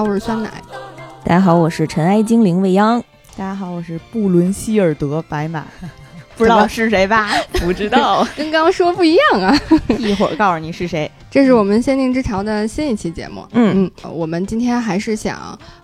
[0.00, 0.50] 好，我是酸奶。
[1.22, 2.98] 大家好，我是尘埃精灵未央。
[3.36, 5.66] 大家好，我是布伦希尔德白马。
[6.38, 7.28] 不知道是谁吧？
[7.60, 9.54] 不知道， 跟刚刚说不一样啊！
[9.98, 11.10] 一会儿告诉你是谁。
[11.30, 13.46] 这是我们《仙境之潮》的新一期节目。
[13.52, 15.36] 嗯嗯，我们今天还是想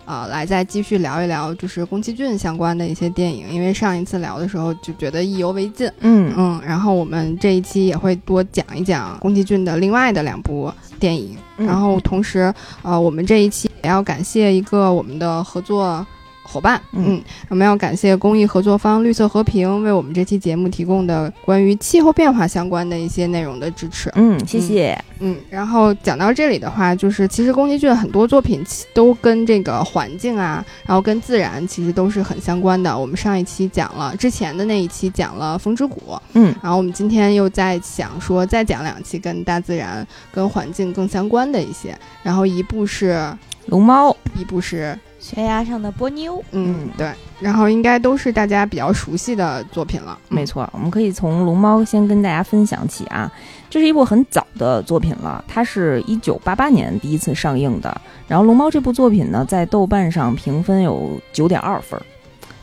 [0.03, 5.87] 啊，来再继续聊一聊，就是宫崎骏相关的一些电影，因为上一次聊的时候就觉得意犹未尽。
[5.99, 11.37] 嗯嗯，然后我们这一期也会多讲一讲宫崎骏的另外的两部电影。
[11.57, 16.05] 然后同时，呃，我们这一期也要感谢一个我们的合作。
[16.47, 32.97] 伙伴，嗯，我们要感谢公益合作方绿色和平为我们这期节目提供的关于气候变化相关的一些内容的支持，嗯，谢谢，嗯，然后讲到这里的话，就是其实宫崎骏很多作品都跟这个环境啊，然后跟自然其实都是很相关的。
[32.97, 43.21] 我们上一期讲了，之前的那一期讲了风之谷，嗯，然后我们今天又在想说再讲两期跟大自然、跟环境更相关的一些，然后一部是
[43.65, 44.97] 龙猫，一部是。
[45.27, 47.11] 悬崖上的波妞，嗯，对，
[47.41, 50.17] 然后应该都是大家比较熟悉的作品了。
[50.29, 53.29] 没错，我们可以从《龙猫》先跟大家分享起啊。
[53.69, 57.99] 这是一部很早的作品了，它是一九八八年第一次上映的。
[58.25, 61.99] 然后《龙猫》这部作品呢，在豆瓣上评分有九点二分，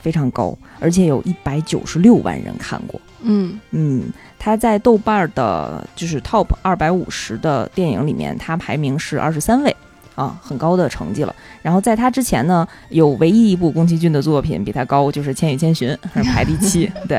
[0.00, 2.98] 非常高，而且有一百九十六万人看过。
[3.20, 4.04] 嗯嗯，
[4.38, 9.76] 它在豆瓣的就是 Top 二百五十的电影里面，它排名是二十三位。
[10.14, 11.34] 啊，很高的成绩了。
[11.62, 16.90] 然后在他之前呢，有唯一一部宫崎骏的作品比他高，就是《千与千寻》，是排第七。
[17.08, 17.18] 对，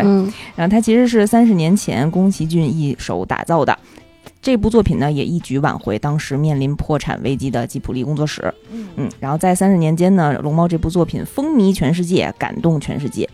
[0.56, 3.78] 然后他其实是三十年前宫崎骏一手打造的
[4.42, 8.54] 这部作品呢，也一举挽回当时面临破产危机的吉卜力工作室。
[8.72, 13.28] 嗯嗯，然后在三十年间呢，《龙猫》这部作品风靡全世界，感动全世界。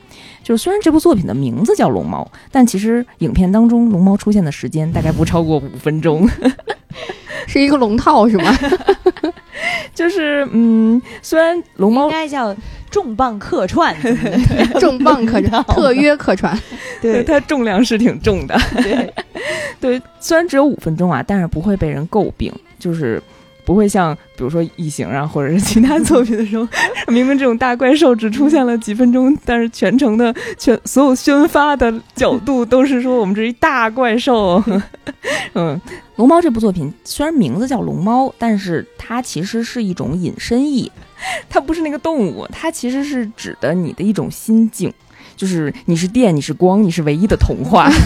[0.43, 6.27] 就是虽然这部作品的名字叫《龙猫》，但其实影片当中龙猫出现的时间大概不超过五分钟。
[7.47, 8.55] 是一个龙套是吗？
[9.95, 12.55] 就是嗯，虽然龙猫应该叫
[12.89, 13.95] 重磅客串，
[14.79, 16.57] 重磅客串，特约客串，
[17.01, 18.57] 对它重量是挺重的。
[18.83, 19.13] 对
[19.79, 23.21] 对，虽然只有五分钟啊，但是不会被人诟病，就是。
[23.71, 26.67] 不会像比如说异形啊，或者是其他作品的时候，
[27.07, 34.61] 明明这种大怪兽只出现了几分钟，但是全程的全所有宣发的角度都是说我们这一大怪兽。
[35.55, 35.79] 嗯，
[36.17, 40.91] 龙猫这部作品虽然名字叫龙猫，但是它其实是一种引申义，
[41.49, 44.93] 它不是那个动物，它其实是指的你的一种心境，
[45.37, 47.89] 就是你是电，你是光，你是唯一的童话。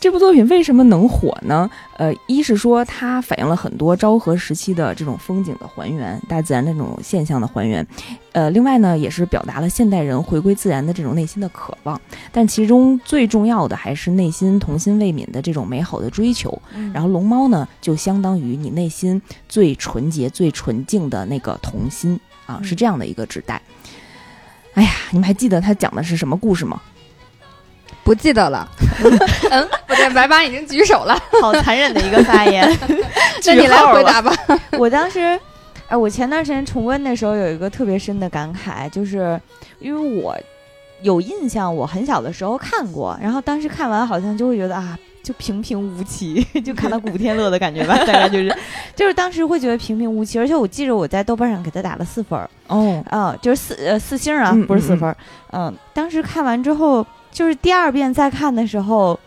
[0.00, 1.70] 这部作品为什么能火呢？
[1.98, 7.86] 呃，一是说它反映了很多昭和时期的这种风景的还原，大自然的这种现象的还原。
[8.32, 12.00] 呃，另外呢，也是表达了现代人回归自然的这种内心的渴望。
[12.32, 16.50] 但其中最重要的还是内心童心未泯的这种美好的追求。
[16.94, 23.60] 然后龙猫呢，就相当于你内心最纯洁、最纯净的那个童心啊，是这样的一个指代。
[24.72, 26.80] 哎呀，你们还记得它讲的是什么故事吗？
[28.02, 28.68] 不记得了，
[29.50, 32.68] 嗯，不对，白马已经举手了， 好残忍的一个发言，
[33.46, 34.32] 那你来回答吧。
[34.78, 35.38] 我当时，
[35.88, 39.40] 哎，我前段时间重温的时候有一个特别深的感慨，就是
[39.78, 40.36] 因为我
[41.02, 48.56] 有印象，我很小的时候看过，然后当时看完好像就会觉得啊，就平平无奇，就看到古天乐的感觉吧，大概就是，
[48.96, 55.16] 就是当时会觉得平平无奇，而且我记着我在豆瓣上给他打了四分儿，哦，啊，就是四呃四星啊，不是四分儿，
[55.52, 57.06] 嗯，当时看完之后。
[57.30, 59.18] 就是第二遍再看的时候，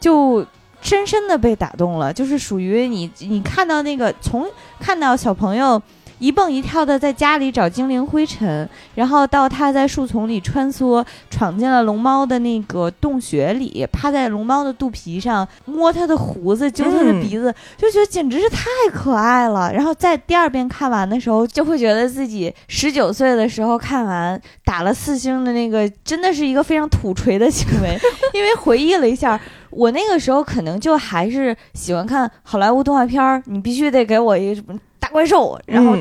[0.00, 0.44] 就
[0.80, 2.12] 深深的被打动了。
[2.12, 4.46] 就是属于你，你看到那个从
[4.78, 5.80] 看到小朋友。
[6.24, 19.70] 一蹦一跳的在家里找精灵灰尘，然后到他在树丛里穿梭，闯进了龙猫的那个洞穴里，趴在龙猫的肚皮上摸它的胡子，揪它的鼻子，就觉得简直是太可爱了。
[19.70, 27.98] 然后在第二遍看完的时候，就会觉得自己十九岁的时候看完打了四星的那个，真的是一个非常土锤的行为。
[28.32, 29.38] 因为回忆了一下，
[29.74, 34.78] 我那个时候可能就还是喜欢看好莱坞动画片儿，你必须得给我一个什么。
[34.98, 35.94] 大怪兽，然后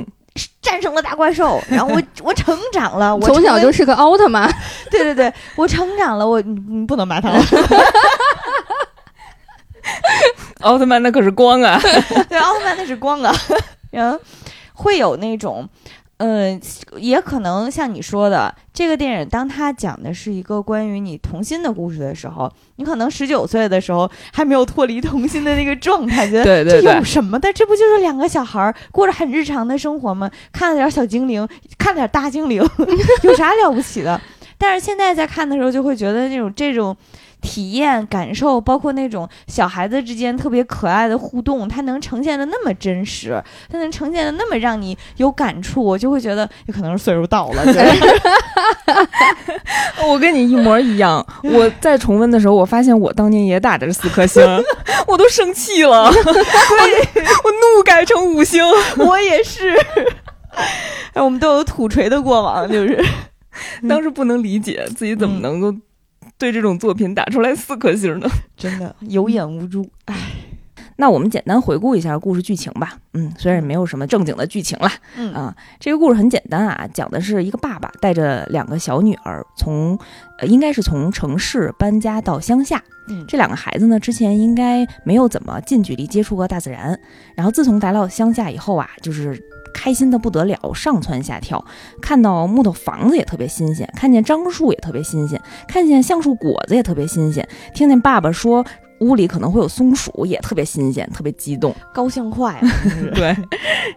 [0.61, 4.49] 战胜了大怪兽，然后我 我成长了，我从小就是个奥特曼。
[4.89, 7.29] 对对对，我成长了，我你你不能骂他。
[10.61, 11.77] 奥特曼那可是光啊，
[12.29, 13.35] 对，奥特曼那是光啊，
[13.91, 14.17] 然后
[14.73, 15.67] 会有那种。
[16.17, 16.61] 嗯，
[16.97, 27.51] 也可能像你说的，这个电影当他讲的是一个关于你童心的故事的时候，你可能十九岁的时候还没有脱离童心的那个状态，觉得这有什么的？
[27.51, 30.29] 这不就是两个小孩过着很日常的生活吗？
[30.53, 31.45] 看了点小精灵，
[31.77, 32.61] 看点大精灵，
[33.23, 34.21] 有啥了不起的？
[34.57, 36.95] 但是现在在看的时候，就会觉得那种这种
[37.43, 47.61] 体验、感受，包括那种小孩子之间特别可爱的互动，它能呈现的那么真实，它能呈现的那么让你有感触，我就会觉得有可能是岁数到了。
[50.07, 54.41] 我跟你一模一样，我在重温的时候，我发现我当年也打的是四颗星，
[55.05, 58.63] 我都生气了，我怒改成五星，
[58.97, 59.77] 我也是。
[61.13, 63.03] 哎，我们都有土锤的过往，就是
[63.89, 65.73] 当时不能理解自己怎么能够。
[66.37, 69.89] 对这种作品打出来四颗星 的，真的有眼无珠。
[70.05, 70.15] 唉，
[70.97, 72.97] 那我们简单回顾一下故事剧情吧。
[73.13, 74.89] 嗯，虽然没有什么正经的剧情了。
[75.15, 79.97] 嗯啊，这个故事很简单啊，讲的是一个爸爸带着两个小女儿从，
[80.39, 82.83] 呃，应该是从城市搬家到乡下。
[83.07, 86.99] 嗯，这两个孩子呢，之前应该没有怎么近距离接触过大自然。
[87.35, 89.41] 然后自从来到乡下以后啊，就是。
[89.73, 91.63] 开心的不得了，上蹿下跳，
[92.01, 98.63] 看到木头房子也特别新鲜，看见樟树也特别新鲜，看见橡树果子也特别新鲜，听见爸爸说
[98.99, 102.69] 屋里可能会有松鼠也特别新鲜，特别激动，高兴坏了。
[103.13, 103.35] 对，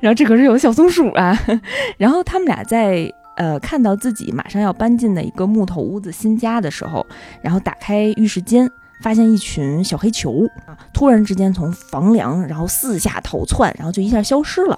[0.01, 1.39] 然后这可是有小松鼠啊。
[1.97, 7.07] 然后他们俩在呃看到自己马上要搬进的一个木头屋子新家的时候，
[7.41, 8.69] 然后打开浴室间，
[9.01, 14.77] 发现一群小黑球啊，突然之间从房梁然后四下逃窜，然后就一下消失了。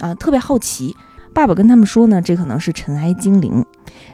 [0.00, 0.94] 啊，特别好奇，
[1.34, 3.64] 爸爸跟他们说呢，这可能是尘埃精灵。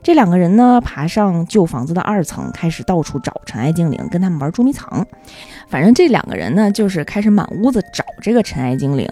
[0.02, 5.06] 这两个人呢，爬上旧房子的二层，开始到处找尘埃精灵，跟他们玩捉迷藏。
[5.68, 9.08] 反正这两个人呢，就是开始满屋子找这个尘埃精灵，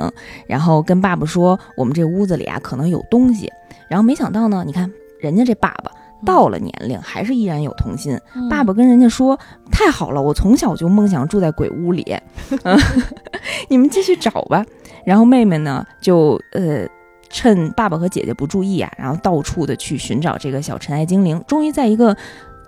[0.46, 3.50] 然后跟爸爸说，我们这屋子里啊，可能有东西。
[3.88, 4.90] 然后没想到呢，你看
[5.20, 5.90] 人家这爸爸
[6.24, 8.18] 到了年龄，还是依然有童心。
[8.48, 9.38] 爸爸跟人家说，
[9.70, 12.04] 太好了，我从小就梦想住在鬼屋里
[13.68, 14.64] 你们继续找吧。
[15.04, 16.86] 然后妹妹呢，就呃，
[17.28, 21.42] 趁爸爸和姐姐不注意啊，然后到处的去寻找这个小尘埃精灵。
[21.46, 22.16] 终于在一个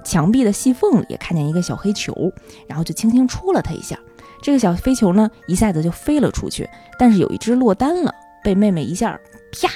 [0.02, 2.32] 墙壁的细缝里看见一个小黑球，
[2.66, 3.98] 然后就轻轻戳了它一下。
[4.42, 6.68] 这个小飞球呢，一下子就飞了出去，
[6.98, 8.12] 但是有一只落单了，
[8.42, 9.18] 被妹妹一下
[9.52, 9.68] 啪。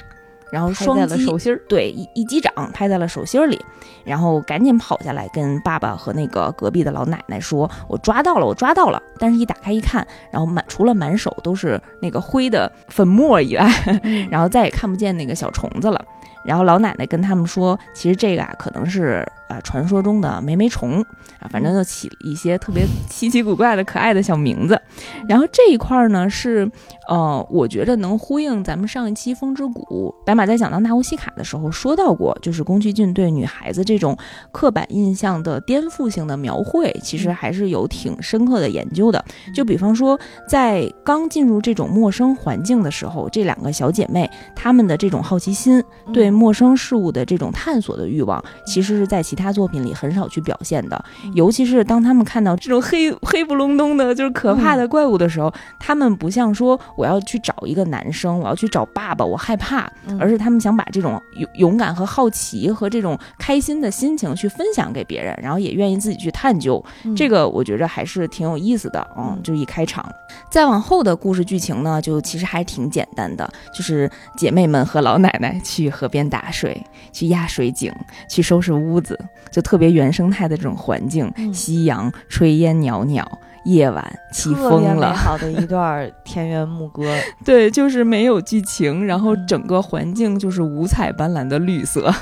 [0.51, 3.61] 然后双击手心儿，对一一击掌拍在了手心里，
[4.05, 13.69] 然后赶紧跑下来跟爸爸和那个隔壁的老奶奶说：“我抓到了，我抓到了。”但是，一打开一看，然后满除了满手都是那个灰的粉末以外，
[14.31, 16.05] 然后再也看不见那个小虫子了。
[16.45, 21.01] 然后老奶奶跟他们说：“其实这个啊，可能是。”啊，传说中的霉霉虫
[21.41, 24.79] 啊，反正就起了一些特别 稀奇古怪的可爱的小名字。
[25.27, 26.71] 然后这一块呢，是
[27.09, 34.15] 呃，我觉得能呼应咱们上一期《风之谷》白马在讲到纳乌西卡的时候说到过，就是宫崎骏对女孩子这种
[34.53, 39.25] 刻板印象的颠覆性的描绘，其实还是有挺深刻的研究的。
[39.55, 45.83] 就比方说，在刚进入这种陌生环境的时候，这两个小姐妹她们的这种好奇心，
[46.13, 49.39] 对陌生事物的这种探索的欲望，其实是在其。
[49.39, 66.85] 其他作品里很少去表现的，尤其是当她们看到这种黑黑不隆咚的，就是可怕的怪物的时候，她们不像说我要去找一个男生，我要去找爸爸，我害怕，而是他们想把这种勇勇敢和好奇和这种开心的心情去分享给别人，然后也愿意自己去探究。
[67.17, 70.05] 这个我觉着还是挺有意思的，嗯，就一开场，
[70.51, 77.95] 再往后的故事剧情呢，就其实还挺简单的，就是姐妹们和老奶奶去河边打水，去压水井，
[78.29, 79.17] 去收拾屋子。
[79.53, 83.27] 就特别原生态的这种环境，夕阳、炊烟袅袅，
[83.69, 87.05] 夜晚起风了，美好的一段田园牧歌。
[87.45, 92.13] 对，就是没有剧情，然后整个环境就是五彩斑斓的绿色。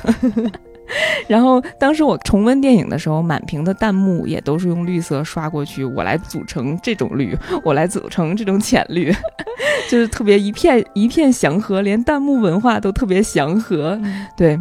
[1.26, 9.12] 然后当时我重温电影的时候，满屏的弹幕也都是用绿色刷过去，我来组成这种绿，我来组成这种浅绿，
[9.90, 14.00] 就是特别一片一片祥和，连弹幕文化都特别祥和。
[14.36, 14.60] 对。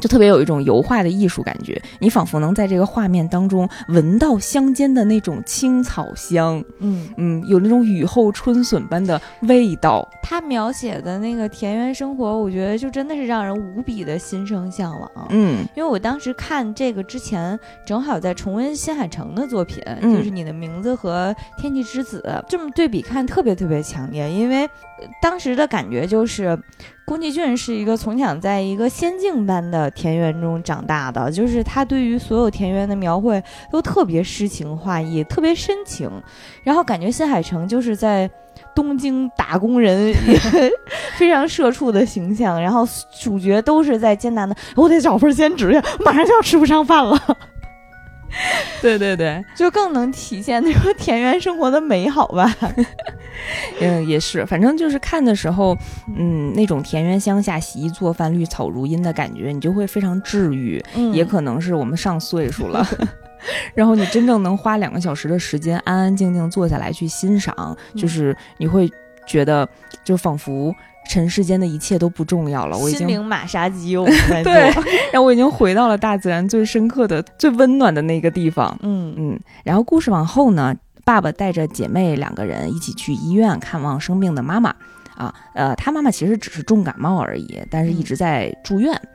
[0.00, 10.06] 就特别有一种油画的艺术感觉，你仿佛能在这个画面当中闻到乡间的那种青草香，嗯嗯，有那种雨后春笋般的味道。
[10.22, 15.10] 他描写的那个田园生活，我觉得就真的是让人无比的心生向往。
[15.30, 24.68] 嗯，因为我当时看这个之前，正好在重温新海诚的作品，就是《你的名字》和《天气之子》，这么对比看特别特别强烈，因为
[25.20, 26.58] 当时的感觉就是。
[27.06, 36.10] 宫崎骏是一个从小在一个仙境般的田园中长大的，就是他对于所有田园的描绘都特别诗情画意，特别深情。
[36.62, 38.30] 然后感觉新海诚就是在
[38.74, 40.14] 东京打工人，
[41.18, 42.58] 非常社畜的形象。
[42.58, 42.88] 然后
[43.20, 47.20] 主角都是在艰难的，我得找份兼职呀，马上就要吃不上饭了。
[48.82, 52.54] 对对对，就更能体现那个田园生活的美好吧。
[53.80, 55.76] 嗯，也是，反正就是看的时候，
[56.16, 60.82] 嗯，那种田园乡下洗衣做饭、绿草如茵的感觉，你就会非常治愈。
[61.12, 62.86] 也可能是我们上岁数了，
[63.74, 68.90] 然后你真正能花两个小时的时间安安静静坐下来去欣赏，就是你会
[69.26, 69.68] 觉得
[70.04, 70.74] 就仿佛。
[71.08, 74.52] 尘世间的一切都不重要了，我已经心灵马杀鸡，我们在对，
[75.12, 78.76] 然后我已经回到了大自然最深刻的、最温暖的那个地方。
[78.82, 84.74] 嗯嗯，然后故事往后呢，爸爸带着姐妹两个人一起去医院看望生病的妈妈。
[85.16, 88.92] 啊，呃，他妈妈其实只是重感冒而已，但是一直在住院。
[88.92, 89.08] 嗯，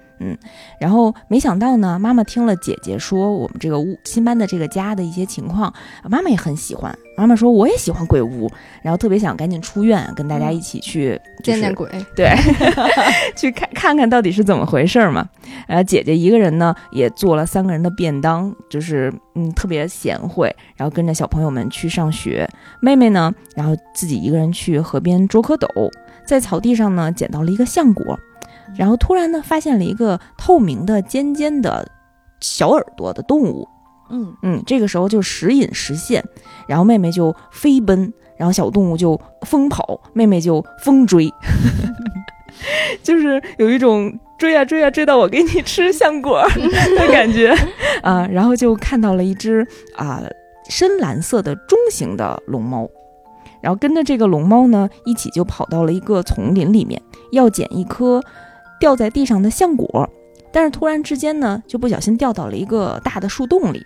[0.79, 5.73] 然后没想到呢，妈妈听了姐姐说我们这个屋新搬的这个家的一些情况，
[6.09, 6.95] 妈妈也很喜欢。
[7.17, 8.49] 妈妈说我也喜欢鬼屋，
[8.81, 12.33] 然后特别想赶紧出院，跟大家一起去见见鬼，对，
[13.35, 15.27] 去看看看到底是怎么回事嘛。
[15.67, 22.49] 呃，姐姐一个人呢也做了三个人的便当，就是嗯特别贤惠，然后跟着小朋友们去上学。
[22.81, 25.91] 妹妹呢，然后自己一个人去河边捉蝌蚪，
[26.25, 28.17] 在草地上呢捡到了一个橡果。
[28.77, 31.89] 然后突然呢，发现了一个透明的、尖尖的
[32.39, 33.67] 小耳朵的动物。
[34.11, 36.23] 嗯嗯，这个时候就时隐时现，
[36.67, 41.31] 然后妹妹就飞奔，然后小动物就疯跑，妹妹就疯追，
[43.03, 46.41] 就是有一种追啊追啊追到我给你吃橡果
[46.97, 47.55] 的感觉
[48.01, 48.27] 啊。
[48.31, 49.63] 然后就看到了一只
[49.95, 50.23] 啊
[50.69, 52.89] 深蓝色的中型的龙猫，
[53.61, 56.99] 然后跟着这个龙猫呢一起就跑到了一个丛林里面，
[57.31, 58.19] 要捡一颗。
[58.79, 60.09] 掉在地上的橡果，
[60.51, 63.85] 但是突然之间呢，就不小心掉到了一个大的树洞里，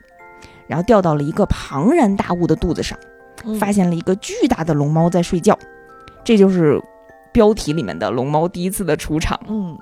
[0.68, 2.98] 然后掉到了一个庞然大物的肚子上，
[3.60, 5.58] 发现了一个巨大的龙猫在睡觉，
[6.24, 6.82] 这就是
[7.32, 9.40] 标题里面的龙猫第一次的出场。
[9.50, 9.78] 嗯，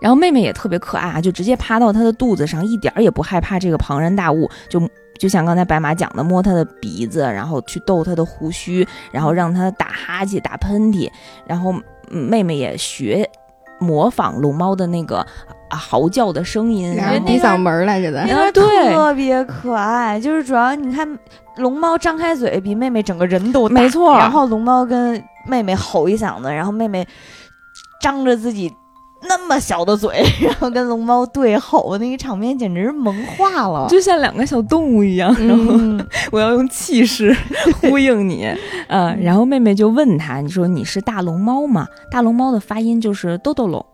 [0.00, 4.80] 然后妹妹也特别可爱啊，就直接趴到它的肚子上，一点儿也不害怕这个庞然大物，就
[5.18, 11.08] 就像刚才白马讲的，摸它的鼻子，然后去逗它的胡须，然后让它打哈欠、打喷嚏，
[11.46, 11.74] 然后
[12.08, 13.30] 妹妹也学。
[13.80, 15.18] 模仿龙猫的那个
[15.68, 20.20] 啊嚎叫的声音，然后闭嗓门来着的，对，特别可爱。
[20.20, 21.18] 就是主要你看，
[21.56, 24.16] 龙猫张开嘴比妹妹整个人都大，没错。
[24.16, 27.06] 然后龙猫跟妹妹吼一嗓子，然后妹妹
[28.00, 28.72] 张着自己
[29.22, 35.34] 那么小的嘴， 然后跟龙猫对吼，那个场面简直是萌化了，就像两个小动物一样。
[35.46, 35.74] 然后
[36.32, 37.36] 我要用气势
[37.80, 38.46] 呼应你，
[38.88, 39.20] 嗯。
[39.22, 43.84] 然后妹妹就问他：“你说你是大龙猫吗？”大龙猫的发音就是“豆豆龙”。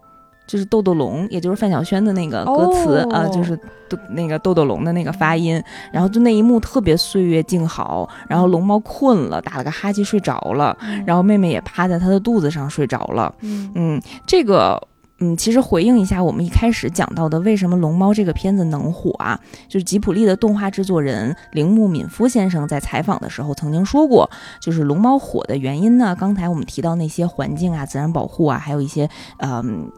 [0.47, 3.56] 就是豆豆龙，也就是范晓萱的那个歌词啊，就是
[3.88, 5.61] 豆那个豆豆龙的那个发音。
[5.92, 13.35] 然后就那一幕特别岁月静好，然后龙猫困了，打了个哈欠睡着了，然后妹妹也趴在它的肚子上睡着了。
[13.42, 14.80] 嗯，这个。
[15.18, 19.40] 嗯，其实回应一下我们一开始讲到的，为什么《龙猫》这个片子能火啊？
[19.66, 24.28] 就是吉普力的动画制作人铃木敏夫先生在采访的时候曾经说过，
[24.61, 26.14] 就是《龙猫》火的原因呢。
[26.18, 29.08] 刚才我们提到那些环境啊、自然保护啊，还有一些
[29.38, 29.90] 嗯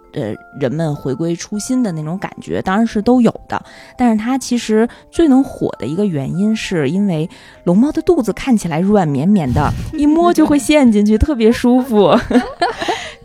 [0.59, 3.63] 人们回归初心的那种感觉，当然是都有的。
[3.97, 7.29] 但是它其实最能火的一个原因，是因为
[7.65, 12.15] 龙猫的肚子看起来软绵绵的，一摸就会陷进去，特别舒服。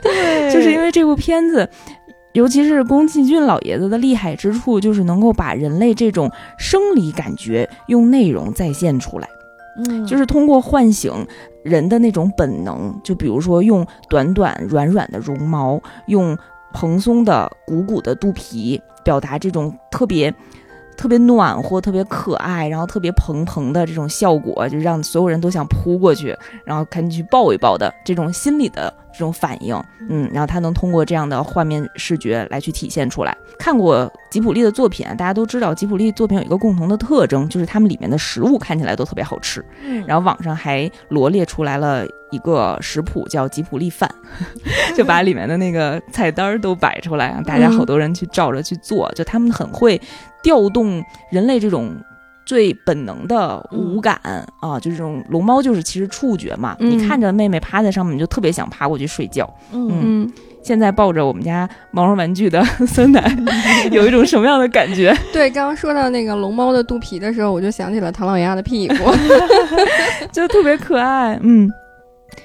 [0.02, 1.70] 对， 就是因为这部片子，
[2.34, 9.28] 尤其是宫崎骏老爷子的厉害之处，就是能够把人类这种生理感觉用内容再现出来。
[9.76, 11.12] 嗯，就是通过唤醒
[11.64, 16.38] 人的那种本能，就比如说用短短软软的绒毛，用
[16.74, 20.34] 蓬松的鼓鼓的肚皮，表达这种特别。
[20.96, 29.80] 特别暖和、特别可爱，然后特别蓬蓬的这种效果，就让所有人都想扑过去，然后赶紧去抱一抱的这种心理的这种反应，
[30.10, 33.36] 嗯，然后他能通过这样的画面视觉来去体现出来。
[33.58, 39.64] 看过吉普力的作品，大家都知道吉普力作品有一个共同的特征，就是他们里面的食物看起来都特别好吃。
[39.86, 44.10] 嗯，然后网上还罗列出来了一个食谱，叫吉普力饭，
[44.98, 50.02] 就把里面的那个菜单都摆出来，让大家好多人去照着去做，就他们很会。
[50.42, 51.02] 调动
[51.32, 51.96] 人类这种
[52.46, 54.20] 最本能的五感
[54.60, 56.76] 啊，就这种龙猫就是其实触觉嘛。
[56.80, 59.52] 你看着妹妹趴在上面，你就特别想爬过去睡觉。
[59.72, 60.32] 嗯，
[60.64, 63.36] 现在抱着我们家毛绒玩具的 酸奶，
[63.92, 65.16] 有一种什么样的感觉？
[65.32, 68.96] 对，刚刚说到那个龙猫的肚皮的时候，我就想起了唐老鸭的屁股，
[70.32, 71.40] 就特别可爱。
[71.42, 71.70] 嗯，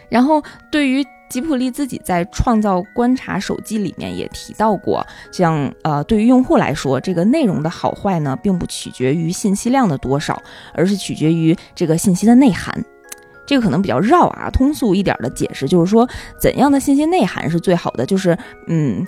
[0.08, 1.04] 然后对于。
[1.28, 10.42] 吉普力自己在创造观察手机里面也提到过，像呃，对于用户来说，这个内容的好坏呢，并不取决于信息量的多少，
[10.72, 12.84] 而是取决于这个信息的内涵。
[13.46, 16.08] 这个可能比较绕啊，通俗一点的解释就是说，
[16.40, 18.04] 怎样的信息内涵是最好的？
[18.04, 19.06] 就是嗯，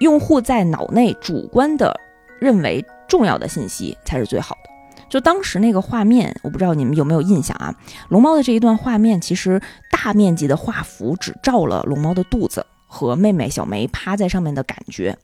[0.00, 1.98] 用户在脑内主观的
[2.38, 4.56] 认为重要的信息才是最好。
[5.12, 7.74] 就当时那个画面，我不知道你们有没有印象啊？
[8.08, 15.14] 龙猫的这一段画面，其实大面积的画幅只照了龙猫的肚子和妹妹小梅趴在上面的感觉，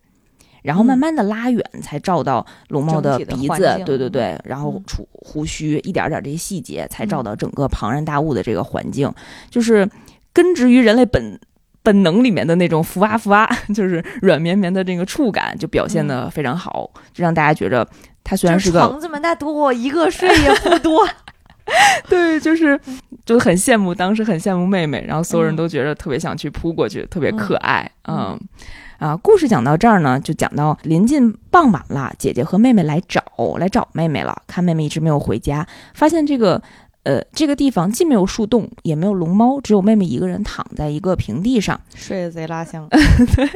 [0.61, 9.11] 然后慢慢的拉远，才照到龙猫的鼻子，对对对，然后出胡须，一点点这些细节，才照到整个庞然大物的这个环境，
[9.49, 9.89] 就是
[10.35, 11.41] 根植于人类本
[11.83, 17.89] 本能里面的那种浮啊浮啊， 就是软绵绵的这个触感，就表现的非常好，就让大家觉着
[18.29, 21.09] 它虽然是个房子嘛，那多我一个睡也不多。
[22.11, 22.79] 对，就是
[23.25, 27.91] 就很羡慕，当时很羡慕妹妹，然后所有人都觉得特别想去扑过去，特别可爱。
[28.07, 28.39] 嗯，
[28.99, 33.23] 啊，故事讲到这儿呢，就讲到临近傍晚了，姐姐和妹妹来找
[33.59, 36.63] 来找妹妹了，看妹妹一直没有回家，发现这个
[37.05, 42.87] 呃这个地方既没有树洞，也没有龙猫，只有妹妹一个人躺在一个平地上，睡得贼拉香。
[43.37, 43.49] 对，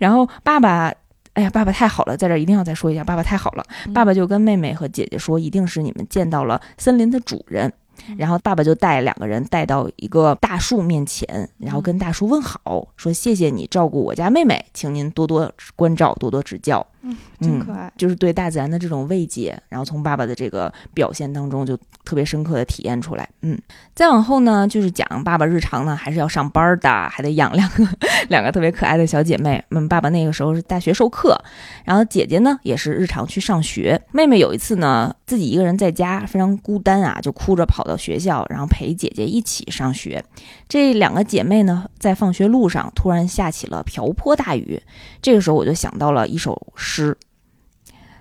[0.00, 0.92] 然后爸爸。
[1.38, 3.64] 哎呀，爸爸太好了，在这一定要再说一下，爸爸太好了。
[3.94, 7.72] 爸爸就跟妹妹和姐姐说，一定是你们见到了森林的主人。
[8.16, 16.84] 然后爸爸就带两个人带到一个大树面前，然后跟大树问好，说谢谢你照顾我家妹妹，请您多多关照，多多指教。
[17.08, 21.74] 嗯，真可爱，就是对大自然的这种慰藉，然后从爸爸的这个表现当中就
[22.04, 23.28] 特别深刻的体验出来。
[23.40, 23.58] 嗯，
[23.94, 27.86] 再往后呢，就是讲爸爸日常呢还是要上班的，还得养两个
[28.28, 29.62] 两个特别可爱的小姐妹。
[29.70, 31.38] 嗯，爸爸那个时候是大学授课，
[31.84, 34.00] 然后姐姐呢也是日常去上学。
[34.12, 40.22] 妹妹有一次呢自己一个人在家非常孤单啊，就哭着跑到学校，然后陪姐姐一起上学。
[40.68, 44.80] 这两个姐妹呢在放学路上突然下起了瓢泼大雨，
[45.22, 47.16] 这个时候我就想到了一首诗。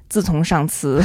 [0.10, 1.04] 自从上次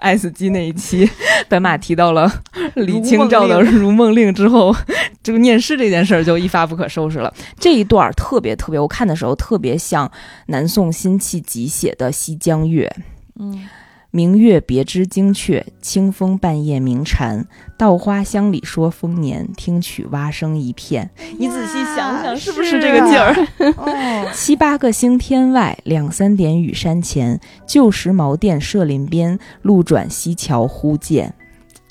[0.00, 1.06] 爱死机那一期，
[1.50, 2.42] 白马提到了
[2.76, 4.74] 李清照的《如梦令》之后，
[5.22, 7.30] 这个念诗这件事儿就一发不可收拾了。
[7.60, 10.10] 这一段特别特别，我看的时候特别像
[10.46, 12.90] 南宋辛弃疾写的《西江月》。
[13.38, 13.68] 嗯。
[14.10, 17.46] 明月别枝惊鹊，清风半夜鸣蝉。
[17.76, 21.10] 稻花香里说丰年，听取蛙声一片。
[21.38, 23.34] 你仔细想想，是不是这个劲儿？
[24.32, 27.38] 七八个星天外，两三点雨山前。
[27.66, 31.34] 旧时茅店社林边，路转溪桥忽见。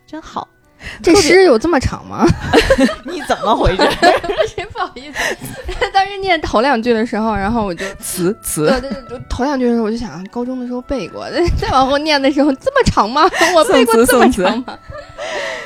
[0.07, 0.47] 真好。
[1.03, 2.25] 这诗有这么长吗？
[3.05, 3.83] 你怎么回事？
[4.73, 5.35] 不好意思，
[5.91, 11.25] 当时念头两句的时候，然后我就词词，对对对，头两句的时候我就想，高中的时候背过，
[11.59, 13.23] 再往后念的时候这么长吗？
[13.55, 14.77] 我背过这么长吗？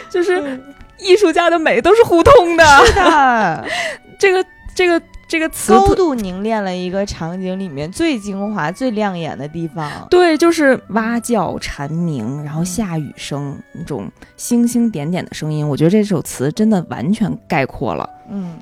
[0.10, 0.62] 就是
[0.98, 3.66] 艺术家的美都是互通的，是的，
[4.20, 5.02] 这个这个。
[5.32, 9.90] 这个词高度凝练了一个场景里面最精华、最亮眼的地方。
[10.10, 15.66] 对，就是蛙叫、蝉鸣，然后下雨声，那种星星点点的声音。
[15.66, 18.10] 我觉得这首词真的完全概括了。
[18.30, 18.60] 嗯，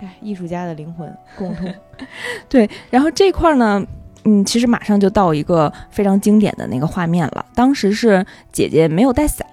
[0.00, 1.74] 哎，艺术家的灵魂共通。
[2.48, 3.84] 对，然后这块呢，
[4.22, 7.44] 嗯，其实马上就到一个非常经典的那个画面了。
[7.52, 9.44] 当时是姐姐没有带伞，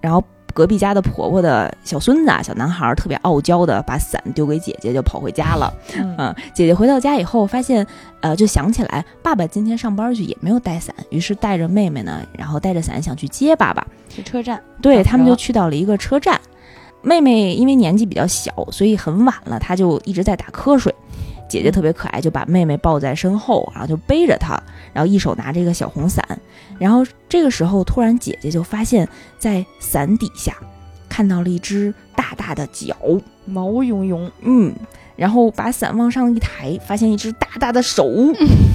[0.00, 0.22] 然后。
[0.60, 5.72] 隔壁家的婆婆的小孙子啊，小男孩特别傲娇的把伞丢给姐姐，就跑回家了。
[6.18, 7.86] 嗯，姐姐回到家以后，发现
[8.20, 14.62] 呃，就想起来爸爸今天上班去也没有带伞，于是带着妹妹呢，然后带着伞想去接爸爸去车站。
[14.82, 16.38] 对他们就去到了一个车站。
[17.00, 20.94] 妹妹因为年纪比较小，所以很晚了，她就一直在打瞌睡。
[21.50, 24.58] 姐姐特别可爱，就把妹妹抱在身后，然后就背着她，
[24.94, 26.24] 然后一手拿着一个小红伞。
[26.78, 29.06] 然后这个时候，突然姐姐就发现，
[29.38, 30.56] 在伞底下
[31.08, 32.96] 看到了一只大大的脚，
[33.44, 34.72] 毛茸茸，嗯。
[35.20, 38.10] 然后把伞往上一抬，发现一只大大的手，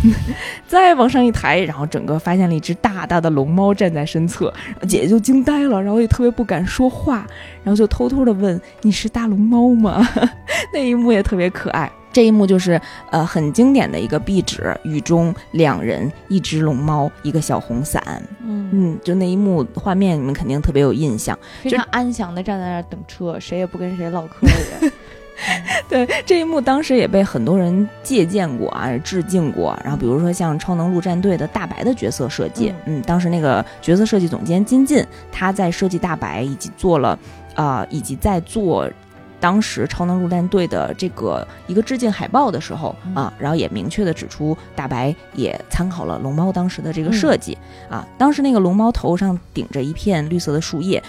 [0.68, 4.54] 再往上一抬，然后整个发现了一只大大的龙猫站在身侧。
[4.82, 7.26] 姐姐就惊呆了，然后也特别不敢说话，
[7.64, 10.08] 然后就偷偷的问：“你是大龙猫吗？”
[10.72, 11.92] 那一幕也特别可爱。
[12.14, 12.80] 这一幕就是
[13.10, 18.02] 呃很经典的一个壁纸，雨中两人，一只龙猫，一个小红伞，
[18.42, 24.92] 嗯嗯，就那一幕画面，你们肯定特别有印象，非常安详的站在那儿等车，谁也不跟谁唠嗑的人。
[25.90, 29.78] 对这一幕，当时也被很多人借鉴过啊，致敬过。
[29.84, 37.18] 然后比如说像《超能陆战队》的大白的角色设计，嗯，当时那个角色设计总监金进，他在设计大白以及做了
[37.56, 38.90] 啊，以及在做。
[39.38, 47.56] 当时超能陆战队的这个一个致敬海报的时候啊，然后也明确的指出大白也参考了龙猫当时的这个设计
[47.88, 48.08] 啊。
[48.18, 51.04] 当时那个龙猫头上顶着一片绿色的树叶，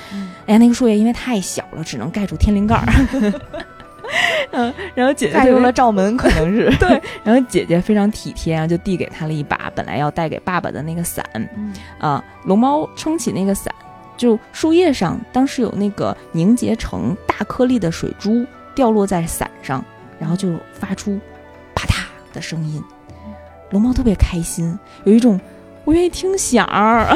[0.45, 2.87] 哎呀，那个树叶因为太小了，只能盖住天灵盖儿。
[4.53, 7.01] 嗯，然后姐姐盖住了罩门，可能是 对。
[7.25, 11.25] 然后姐姐非常体贴啊，就递给他了一把本来要带给爸爸的那个伞。
[11.99, 13.73] 啊，龙猫撑起那个伞。
[14.17, 19.85] 就树叶上，当时有那个凝结成大颗粒的水珠掉落在伞上，
[20.19, 21.21] 然后就发出
[21.75, 22.83] 啪嗒的声音。
[23.71, 25.39] 龙猫特别开心，有一种
[25.85, 27.15] 我愿意听响儿，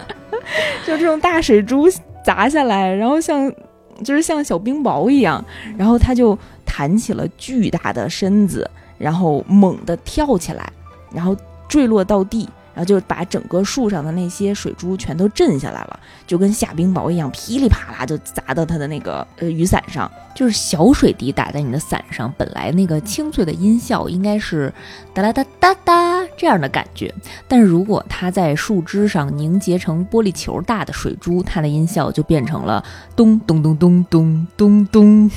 [0.86, 1.90] 就这种大水珠
[2.24, 3.52] 砸下来，然后像
[4.02, 5.44] 就是像小冰雹一样，
[5.76, 10.72] 然后它就弹起了巨大的身子，然后猛地跳起来。
[11.12, 11.36] 然后
[11.68, 12.48] 坠落到地。
[12.74, 20.10] 然后就把整个树上的那些水珠全都震下来了，就跟下冰雹一样，噼里啪啦就砸到他的那个呃雨伞上。
[20.34, 24.74] 就是小水滴打在你的伞上，本来那个清脆的音效应该是
[25.14, 27.12] 哒啦哒哒哒这样的感觉，
[27.46, 32.84] 但是如果它在树枝上凝结成玻璃球大的水珠，它的音效就变成了
[33.16, 35.30] 咚咚咚咚咚咚咚。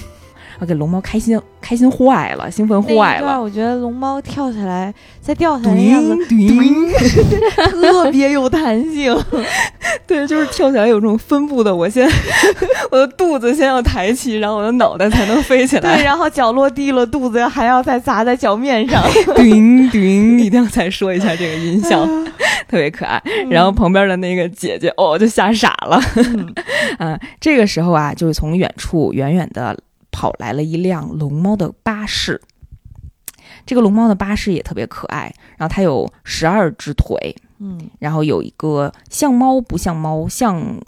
[0.60, 3.42] 啊，给龙猫开心开心坏了，兴奋坏了。
[3.42, 6.18] 我觉得龙猫跳起来再掉下来的样子，
[7.82, 9.16] 特别有弹性。
[10.08, 11.76] 对，就是跳起来有这种分布的。
[11.76, 12.10] 我先
[12.90, 15.98] 我的肚子先要抬起，然后我的脑袋才能飞起来。
[15.98, 19.04] 对，然后脚落地了，肚子还要再砸在脚面上。
[19.36, 22.06] 叮叮，一定要再说一下这个音效，
[22.68, 23.22] 特别可爱。
[23.50, 26.02] 然后旁边的那个姐姐哦，就吓傻了。
[27.00, 29.78] 嗯，这个时候啊，就是从远处远远的。
[30.12, 32.42] 跑来了一辆龙猫的巴士，
[33.66, 35.34] 这个龙猫的巴士也特别可爱。
[35.58, 40.80] 然后它有十二只腿，嗯，然后有一个像猫不像猫，像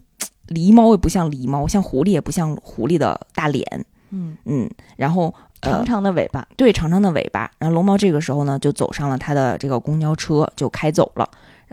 [0.47, 7.51] 狸猫也不像狸猫，像狐狸也不像狐狸的大脸，嗯嗯，然后长长的尾巴，对，长长的尾巴。
[7.59, 11.29] 然后龙猫这个时候呢，就走上了它的这个公交车，就开走了。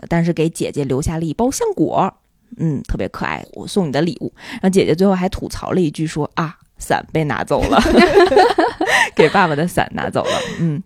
[0.09, 2.13] 但是给姐姐留下了一包橡果，
[2.57, 4.31] 嗯，特别可爱，我送你的礼物。
[4.51, 6.57] 然后姐姐最后还吐槽了一句说啊。
[6.77, 7.79] 伞被拿走了，
[9.15, 10.31] 给爸爸的伞拿走了。
[10.59, 10.81] 嗯，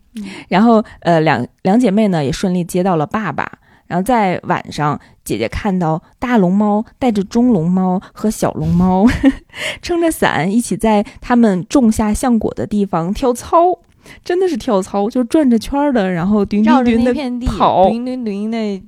[0.47, 3.49] 然后呃，两两姐妹呢也顺利接到了爸爸。
[3.87, 9.05] 然后在晚上，姐姐看到大龙猫带着中龙猫和小龙猫
[9.83, 13.77] 撑着伞一起在他们种下橡果的地方跳操，
[14.23, 18.81] 真的是跳操，就转着圈的，然后叮叮叮的跑，叮叮叮的，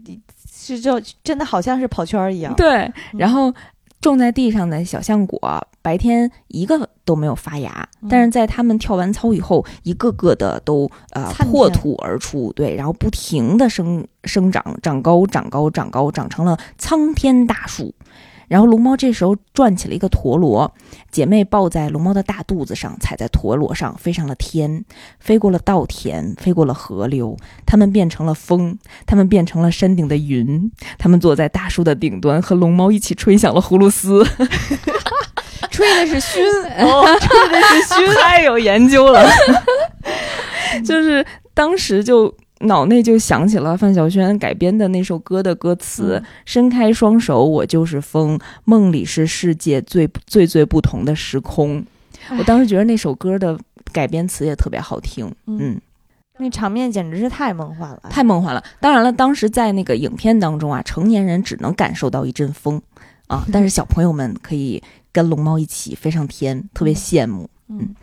[0.50, 2.54] 是就真的好像是跑圈一样。
[2.56, 3.54] 对，然后。
[4.04, 17.94] 种在地上的小橡果，白天一个都没有发芽，但是在他们跳完操以后，一个个的都呃破土而出，对，然后不停的生生长，长高，长高，长高，长成了苍天大树。
[18.54, 20.72] 然后龙猫这时候转起了一个陀螺，
[21.10, 24.86] 姐妹抱在龙猫的大肚子上，踩在陀螺上，飞上了天，
[25.20, 27.36] 飞过了稻田，飞过了河流，
[27.66, 34.24] 它们变成了风，它们变成了山顶的云，它们坐在大树的顶端，和龙猫一起吹响了葫芦丝，
[35.72, 39.28] 吹的是熏， 吹的是熏， 太有研究了，
[40.86, 42.32] 就是当时就。
[42.64, 51.86] 脑内就想起了范晓萱改编的那首歌的歌词：“伸开双手，我就是风，梦里是世界最最最不同的时空。”
[52.38, 53.60] 我当时觉得那首歌的
[53.92, 55.80] 改编词也特别好听，嗯，
[56.38, 58.64] 那场面简直是太梦幻了，太梦幻了。
[58.80, 62.82] 当然了，当时在那个影片当中啊，成年人只能感受到一阵风
[63.28, 67.94] 啊，但是小朋友们可以跟龙猫一起飞上天，特别羡慕，嗯。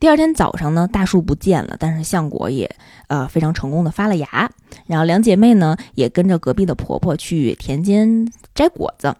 [0.00, 2.74] 第二天早上呢，大树不见了，但是橡果也，
[3.08, 4.50] 呃，非常成功的发了芽。
[4.86, 9.14] 然后两姐妹呢，也跟着隔壁的婆婆去田间摘果子。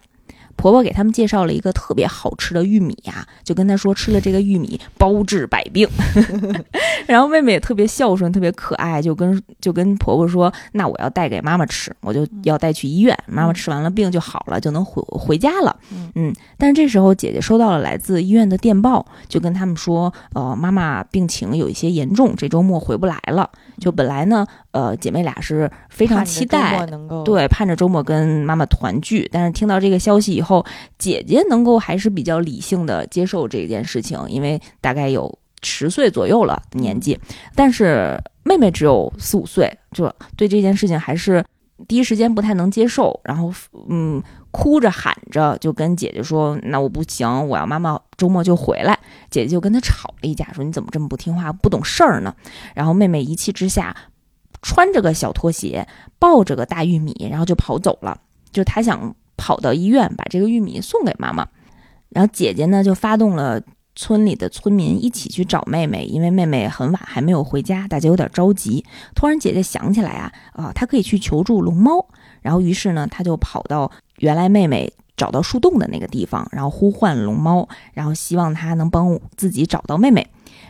[0.60, 5.88] 婆婆给他们介绍了一个特别好吃的玉米呀，就跟她说吃了这个玉米包治百病。
[7.08, 15.74] 然后妹妹也特别孝顺，特别可爱，就跟就跟婆婆说：“那我要带给妈妈吃，我就要带去医院，妈妈吃完了病就好了，就能回回家了。”
[16.14, 23.48] 嗯，但是这时候姐姐收到了来自医院的电报，就跟他们说：“呃，妈妈病情有一些严重，这周末回不来了。”
[23.80, 26.86] 就本来呢，呃，姐妹俩是非常期待，
[27.24, 29.28] 对，盼着周末跟妈妈团聚。
[29.32, 30.64] 但是听到这个消息以后，
[30.98, 37.18] 姐姐能够还是比较理性的接受这件事情，因为大概有十岁左右了年纪，
[37.54, 41.44] 但是妹妹只有四五岁，就对这件事情还是
[41.88, 43.18] 第一时间不太能接受。
[43.24, 43.52] 然后，
[43.88, 48.98] 嗯，哭着喊着就跟姐姐说：“那我不行，我要妈妈周末就回来。”
[49.30, 52.34] 姐姐就跟他吵了一架，说：“你怎么这么不听话，不懂事儿呢？”
[52.74, 53.96] 然后妹妹一气之下，
[54.62, 55.86] 穿着个小拖鞋，
[56.18, 58.20] 抱着个大玉米，然后就跑走了。
[58.50, 61.46] 就她想跑到医院把这个玉米送给妈妈。
[62.08, 63.60] 然后姐姐呢就发动了
[64.00, 68.82] 村里的村民一起去找妹妹，因为妹妹很晚还没有回家，大家有点着急。
[69.14, 72.06] 突然姐姐想起来啊，啊，她可以去求助龙猫。
[72.40, 74.90] 然后于是呢，她就跑到原来妹妹。
[75.16, 80.26] 找到树洞的那个地方，然后呼唤龙猫，然后希望它能帮自己找到妹妹。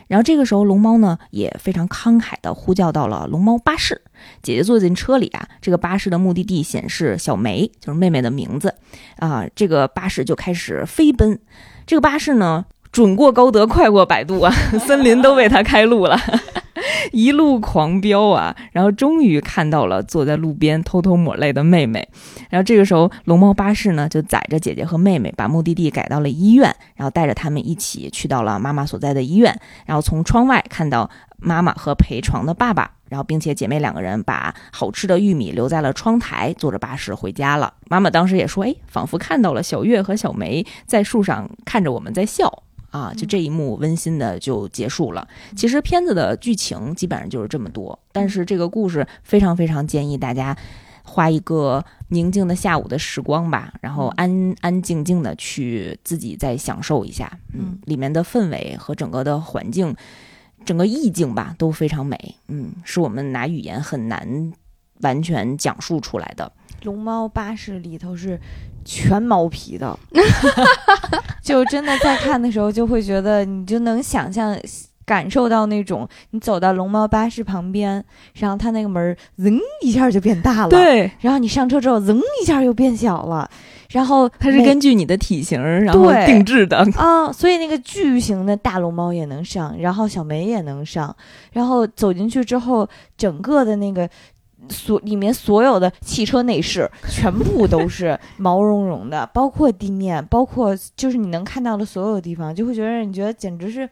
[0.09, 4.01] 然后这个时候，龙猫呢也非常慷慨地呼叫到了龙猫巴士。
[4.43, 8.75] 姐姐坐进车里啊，这个巴士的目的地显示小梅，就是妹妹的名字
[9.19, 9.47] 啊。
[9.55, 11.39] 这个巴士就开始飞奔。
[11.87, 14.51] 这个巴士呢，准过高德，快过百度啊，
[14.85, 16.19] 森林都为他开路了。
[17.11, 22.07] 一路狂飙啊，然后终于看到了坐在路边偷偷抹泪的妹妹。
[22.49, 29.55] 然后这个时候，龙猫巴士呢就载着姐姐和妹妹，把目的地改到了医院，然后带着他们一起去到了妈妈所在的医院。
[29.85, 37.73] 然后从窗外看到妈妈和陪床的爸爸，然后并且姐妹两个人把好吃的玉米留在了窗台，坐着巴士回家了。
[37.89, 45.27] 妈妈当时也说：“哎，仿佛看到了小月和小梅在树上看着我们在笑啊！”就这一幕温馨的就结束了。
[45.55, 50.55] 其实片子的剧情基本上就是这么多，但是这个故事非常非常建议大家。
[51.03, 59.93] 花一个宁静的下午的时光吧，然后安安静静的去自己再享受一下，嗯，里面的氛围和整个的环境，
[60.63, 64.53] 整个意境吧都非常美，嗯，是我们拿语言很难
[65.01, 66.49] 完全讲述出来的。
[66.83, 68.39] 龙猫巴士里头是
[68.83, 69.97] 全毛皮的，
[71.43, 74.57] 就真的在看的时候就会觉得，你就能想象。
[75.03, 78.01] 感受到那种，你走到龙猫巴士旁边，
[78.35, 83.49] 然后它那个门噌一下就变大了，对，然后你上车之后噌一下又变小了，
[83.89, 86.77] 然后它是根据你的体型然后定制的。
[86.95, 91.13] 啊，所以那个巨型的大龙猫也能上，然后小梅也能上，
[91.51, 94.07] 然后走进去之后，整个的那个
[94.69, 103.89] 所里面所有的汽车内饰全部都是毛茸茸的，包括地面，包括就是你能看到的所有地方，就会觉得你觉得简直是。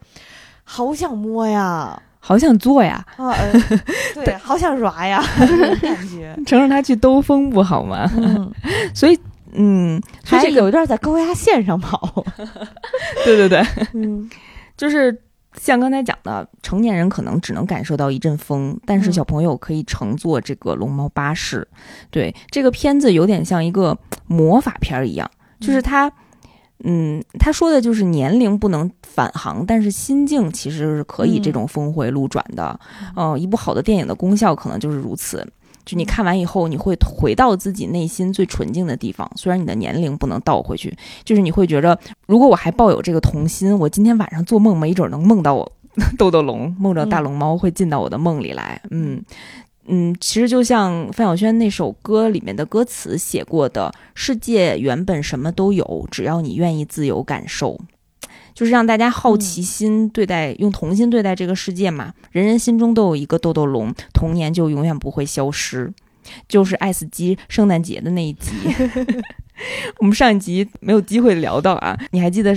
[0.62, 3.34] 好想摸呀，好想做呀，啊，
[4.24, 5.20] 对，好想抓呀，
[5.82, 6.32] 感觉。
[6.46, 8.08] 乘着它去兜风不好吗？
[8.94, 9.18] 所以，
[9.52, 12.24] 嗯，还有一段在高压线上跑。
[13.24, 14.30] 对对对，嗯，
[14.76, 15.20] 就是
[15.58, 21.66] 像刚才讲的，成年人可能只能感受到一阵风，但是小朋友可以乘坐这个龙猫巴士。
[22.10, 26.12] 对，这个片子有点像一个魔法片一样，就是他。
[26.82, 32.80] 嗯，他说的就是年龄不能返航，但是心境其实是可以这种峰回路转的。
[33.16, 35.46] 嗯，一部好的电影的功效可能就是如此，
[35.90, 39.28] 就你看完以后，你会回到自己内心最纯净的地方。
[39.34, 41.98] 虽然你的年龄不能倒回去，就是你会觉着，
[42.28, 45.72] 如果我还抱有这个童心，我今天晚上做梦没准能梦到我
[46.16, 48.80] 豆豆龙，梦着大龙猫会进到我的梦里来。
[48.90, 49.20] 嗯。
[49.92, 57.76] 嗯，其实就像范晓萱那首歌里面的歌词写过的：“世界原本什么都有，只要你愿意自由感受。”
[58.60, 62.12] 就是让大家好奇心对待，用童心对待这个世界嘛。
[62.30, 65.90] 人人心中都有一个豆豆龙，童年就永远不会消失。
[66.46, 68.50] 就是爱死机圣诞节的那一集，
[70.00, 72.54] 我们上一集没有机会聊到啊，你还记得？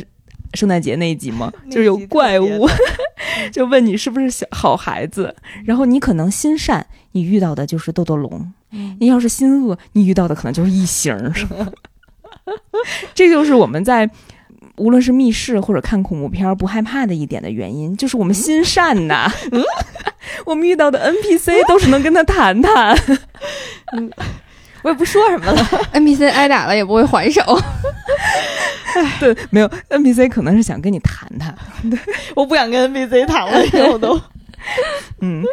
[0.56, 1.50] 圣诞节那一集吗？
[1.72, 2.68] 就是有怪物，
[3.54, 8.42] 就问你是不是小好孩子，然后你可能心善，你遇到的就是豆豆龙；
[9.00, 11.18] 你要是心恶，你遇到的可能就是异形。
[13.16, 14.10] 这就是我们在
[14.78, 19.32] 无论是密室或者看恐怖片不害怕的一点的原因，就是我们心善呐。
[20.46, 22.98] 我们遇到的 NPC 都是能跟他谈谈。
[23.96, 24.12] 嗯，
[24.82, 25.64] 我也不说什么了。
[25.94, 27.42] NPC 挨打了也不会还手。
[29.20, 31.56] 对，没有 NPC 可能是想跟你谈谈。
[31.90, 32.00] 对，
[32.36, 34.20] 我不想跟 NPC 谈了，以后都。
[35.22, 35.44] 嗯，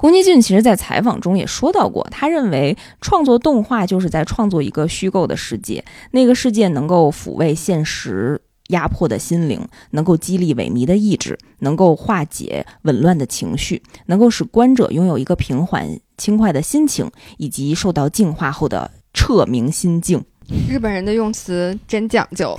[0.00, 9.60] 宫崎骏其实，在采访中也说到过，他认为创作动画就是在创作一个虚构的世界，那个世界能够抚慰现实压迫的心灵，
[9.90, 15.86] 能够激励萎靡的意志，能够化解紊乱的情绪，能够使观者拥有一个平缓
[16.16, 20.24] 轻快的心情，以及受到净化后的彻明心境。
[20.66, 22.56] 日本人的用词真讲究，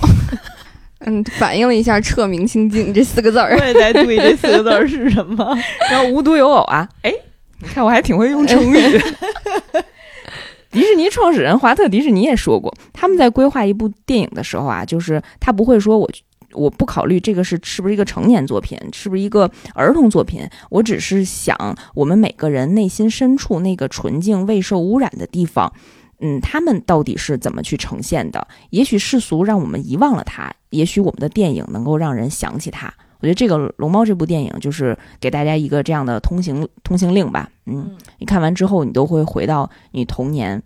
[1.04, 3.58] 嗯，反映了一下“彻明心境”这四个字儿。
[3.58, 5.58] 我也在对这四个字儿是什么。
[5.90, 7.12] 然后无独有偶啊，哎，
[7.62, 8.76] 看我还挺会用成语。
[10.70, 16.10] 迪士尼创始人华特迪士尼也说过，他们在规划一部电影的时候啊，就是他不会说我
[16.52, 25.70] 我不考虑这个是是不是一个成年作品，是不是一个儿童作品，我只是想我们每个人内心深处那个纯净未受污染的地方。
[26.20, 28.46] 嗯，他们到底是怎么去呈现的？
[28.70, 32.94] 也许世俗让我们遗忘了它，也许我们的电影能够让人想起它。
[33.22, 37.48] 我觉得这个《龙猫》这部电影就是给大家一个这样的通行通行令吧。
[37.66, 40.60] 嗯，你看完之后，你都会回到你童年，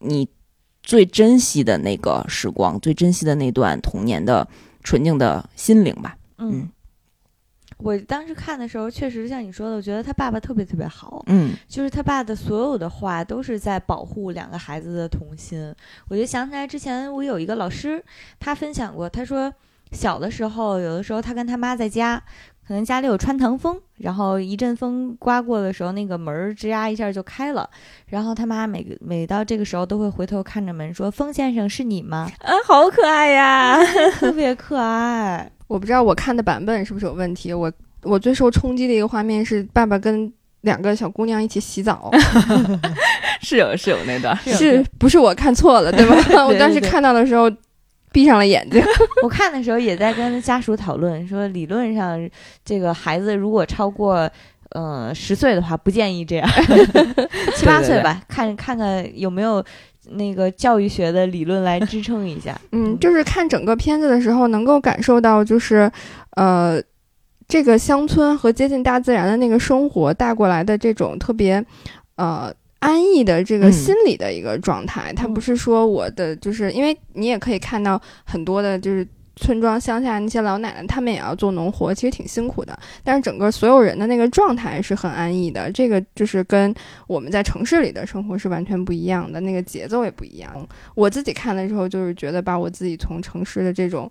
[0.00, 0.28] 你
[0.82, 4.46] 最珍惜的那个时光，最珍惜的那段童年的
[4.84, 6.16] 纯净的心灵吧。
[6.36, 6.68] 嗯。
[7.78, 11.22] 我当时看的时候，确实像你说的，我觉得他爸爸特别特别好。
[11.26, 15.74] 嗯，就是他爸的所有的话都是在保护两个孩子的童心。
[16.08, 18.02] 我就想起来之前我有一个老师，
[18.38, 19.52] 他分享过，他说
[19.92, 22.22] 小的时候，有的时候他跟他妈在家，
[22.66, 27.68] 可能家里有穿堂风，然后一阵风刮过的时候，那个门吱呀一下就开了，
[28.08, 33.78] 然后他妈每每到这个时候都会回头看着门说：“风先生是你吗？”啊，好可爱呀，
[34.18, 35.50] 特别可爱。
[35.68, 37.52] 我不知道我看的版本是不是有问题。
[37.52, 37.72] 我
[38.02, 42.10] 我最受冲击的一个画面是爸爸跟两个小姑娘一起洗澡，
[43.42, 46.16] 是有是有那段，是不是我看错了对吧？
[46.46, 47.50] 我当时看到的时候
[48.16, 48.82] 闭上了眼睛。
[49.22, 52.18] 我看的时候也在跟家属讨论，说理论上
[52.64, 54.26] 这个孩子如果超过
[54.70, 56.48] 呃，十岁的话不建议这样，
[57.56, 59.62] 七八岁吧，看看看有没有
[60.12, 62.58] 那个教育学的理论来支撑一下。
[62.72, 65.90] 嗯，就是看整个片子的时候，能够感受到，就是
[66.36, 66.82] 呃，
[67.46, 71.62] 这个乡村和接近大自然的那个生活带过来的这种特别
[72.16, 72.50] 呃
[72.86, 75.12] 安逸的这个心理的一个状态。
[75.12, 79.06] 它不是说我的，就是因为你也可以看到很多的，就是。
[79.38, 82.74] 村庄乡下那些老奶奶，他们也要做农活，其实挺辛苦的。
[83.04, 86.74] 但是整个所有人的那个状态是很安逸的，这个就是跟
[87.06, 90.66] 我们在城市里的生活是完全不一样的，那个节奏也不一样。
[90.94, 94.10] 我自己看的时候，就是觉得把我自己从城市的这种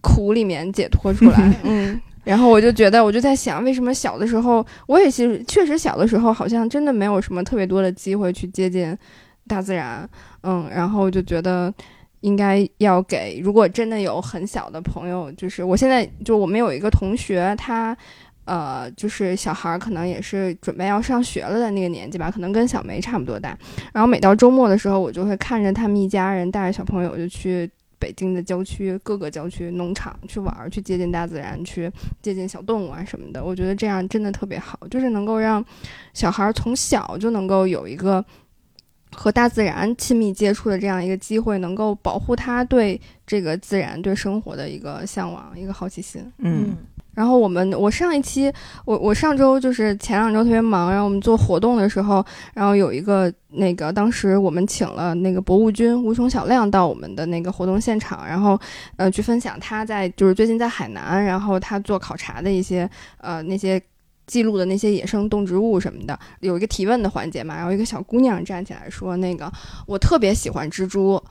[0.00, 8.94] 苦里面解脱出来， 嗯，然后我就觉得，我就在想，为什么小的时候，我也其实确实小的时候，好像真的没有什么特别多的机会去接近
[9.46, 10.06] 大自然，
[10.42, 11.72] 嗯，然后我就觉得。
[12.22, 17.96] 应该要给，如果真的有很小的朋友，就是我现在就我们有一个同学，他，
[18.46, 23.56] 呃，就是小孩儿可能也是准备要上学了的那个年纪吧，可能跟小梅差不多大。
[23.92, 31.90] 然后每到周末的时候，我就会看着他们一家人带着小朋友就去北京的郊区各个郊区农场去玩，去接近大自然，去
[32.22, 33.44] 接近小动物啊什么的。
[33.44, 35.64] 我觉得这样真的特别好，就是能够让
[36.14, 38.24] 小孩从小就能够有一个。
[39.12, 46.30] 和大自然亲密接触的这样一个机会，能够保护他对这个自然、对生活的一个向往、一个好奇心。
[46.38, 46.76] 嗯，
[47.16, 48.52] 然后我们，我上一期，
[48.84, 52.24] 我我上周就是前两周特别忙，然后我们做活动的时候，
[52.54, 58.56] 然后有一个那个，当时我们请了那个博物君吴琼小亮到我们的那个活动现场，然后
[58.96, 63.82] 呃去分享他在就是最近在海南，然后他做考察的一些呃那些。
[64.26, 69.48] 记录的那些野生动植物什么的，有一个提问的环节嘛，然后一个小姑娘站起来说：“那个
[69.86, 71.22] 我特别喜欢蜘蛛。”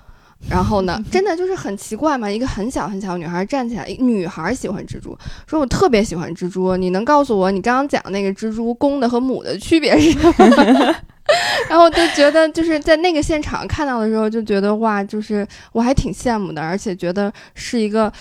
[0.50, 10.96] 然后呢， 真的就是很奇怪嘛，一个很小很小的女孩站起来，女孩喜欢蜘蛛，说我特别喜欢蜘蛛，你能告诉我你刚刚讲那个蜘蛛公的和母的区别是什么？
[11.70, 18.12] 然后就觉得就是在那个现场看到的时候，就觉得哇，就是我还挺羡慕的，而且觉得是一个，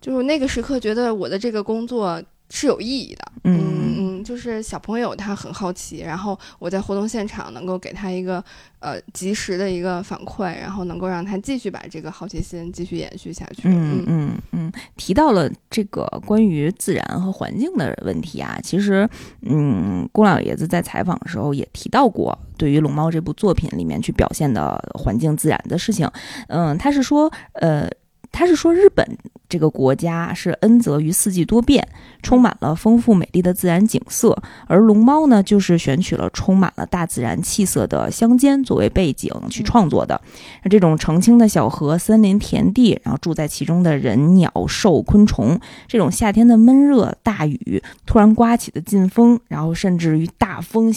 [0.00, 2.22] 就是那个时刻觉得我的这个工作。
[2.54, 3.91] 是有意义的，嗯
[4.22, 8.42] 嗯，就是小朋友他很好奇，然后我在活动现场能够给他一个
[8.80, 13.62] 呃及时的一个反馈，然后能够让他继续把这个好奇心继续延续下去。
[13.64, 19.08] 嗯嗯嗯，提到了这个关于自然和环境的问题啊，其实
[19.42, 26.10] 嗯，龚老爷子在采访的时候也提到过，对于《龙猫》这部作品里面去表现的环境自然的事情，
[26.48, 27.88] 嗯，他是说呃。
[28.32, 29.06] 他是说，日本
[29.46, 31.86] 这个国家是恩泽于四季多变，
[32.22, 40.18] 充满了丰富美丽的自然景色，而龙猫呢，就是选取了充满了大自然气色的乡间作为背景去创作的。
[40.64, 50.92] 那这种澄清的小河、森林、田地，然后住在其中的人、鸟、兽、昆虫，这种夏天的闷热、大雨、突然刮起的劲风，然后甚至于大风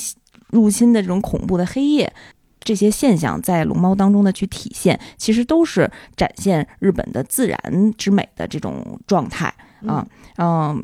[0.51, 2.13] 入侵的这种恐怖的黑夜。
[2.65, 9.53] 这些现象在龙猫当中的去体现，其实都是展现日本的自然之美的这种状态
[9.87, 10.05] 啊，
[10.37, 10.83] 嗯，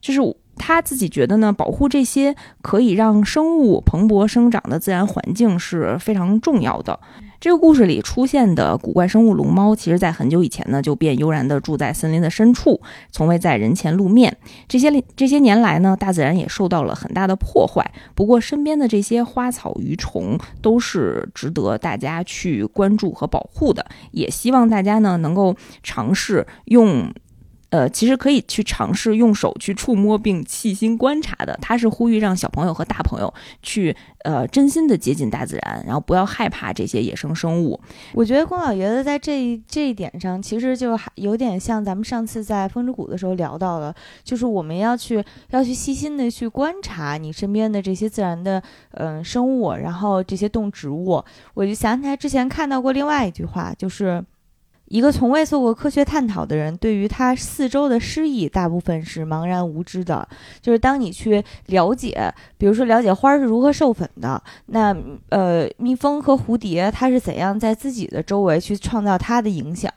[0.00, 0.20] 就是
[0.56, 7.00] 他自己觉得呢，保护这些可以让生物蓬勃生长的自然环境是非常重要的。
[7.40, 12.80] 这个故事里出现的古怪生物龙猫，其实在很久以前呢就便悠然地住在森林的深处，
[13.12, 14.36] 从未在人前露面。
[14.66, 17.92] 这些这些年来呢，大自然也受到了很大的破坏。
[18.16, 23.86] 不过，身边的这些花草鱼虫都是值得大家去关注和保护的。
[24.10, 27.12] 也希望大家呢能够尝试用。
[27.70, 31.58] 呃，其实可以去尝试用手去触摸并细心观察的。
[31.60, 37.78] 他是呼吁让小朋友和大朋友去呃真心的接近大自然，然后不要害怕这些野生生物。
[38.14, 51.22] 我觉得龚老爷子在这这一点上，其实就还有点像咱们上次在风之谷的时候聊到的，就是我们要去要去细心的去观察你身边的这些自然的嗯生物，然后这些动植物。
[51.52, 54.24] 我就想起来之前看到过另外一句话，就是。
[54.88, 60.26] 一个从未做过科学探讨的人，对于他四周的诗意，大部分是茫然无知的。
[60.60, 64.96] 就是当你去了解，比如说了解花是如何授粉的，那
[65.28, 69.92] 呃，蜜蜂和蝴蝶它是怎样在自己的周围去创造它的影响，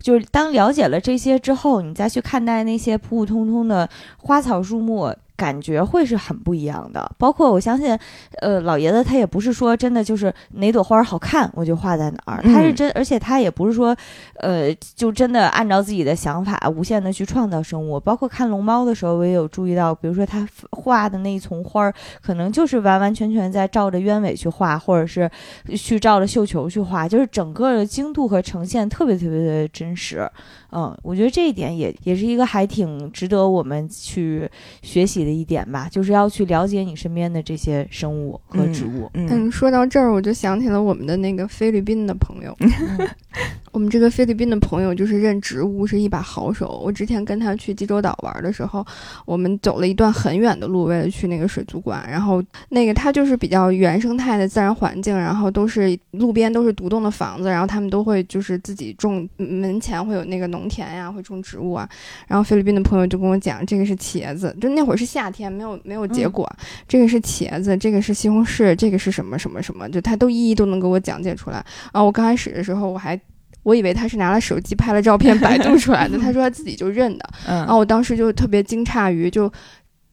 [0.00, 5.14] 就是当了解了这些之后，你再去看待那些普普通通的花草树木。
[5.36, 7.98] 感觉会是很不一样的，包括我相信，
[8.40, 13.96] 呃，老爷子他也不是说真的就是哪朵花好看我就画在哪儿，他是真，而且他也不是说，
[14.40, 17.98] 呃，就真的按照自己的想法无限的去创造生物。
[17.98, 25.30] 包括看龙猫的时候，我也有注意到，比如说他画的那一丛花，可能就是完完全全在照着鸢尾去画，或者是
[25.76, 30.30] 去照着绣球去画，就是整个的精度和呈现特别特别的真实。
[30.74, 34.46] 嗯，我觉得这一点也也是一个还挺值得我们去
[34.82, 35.14] 学习。
[35.24, 39.08] 的一点吧，就是要去了解你身边的这些生物和植物。
[39.14, 42.54] 嗯，说到这儿，我就想起了我们的那个菲律宾的朋友。
[43.72, 46.80] 我们这个菲律宾的朋友就是认植物是一把好手。
[46.84, 48.86] 我之前跟他去济州岛玩的时候，
[49.24, 52.04] 我们走了一段很远的路，为了去那个水族馆。
[52.08, 61.88] 然后那个他就是比较原生态的自然环境，然后都是路边都是独栋的房子，然后他们都会就是自己种，门前会有那个农田呀，会种植物啊。
[62.26, 66.50] 然后菲律宾的朋友就跟我讲，这个是茄子，就那会儿是夏天，没有没有结果。
[66.88, 71.64] 这个是茄子，这个是西红柿，这个是什么什么什么，就他都一一都能给我讲解出来。
[71.92, 73.20] 啊，我刚开始的时候我还。
[73.62, 79.50] 我以为他是拿了手机拍了照片百度出来的，他说他自己就认的，然后我当时就特别惊诧于，就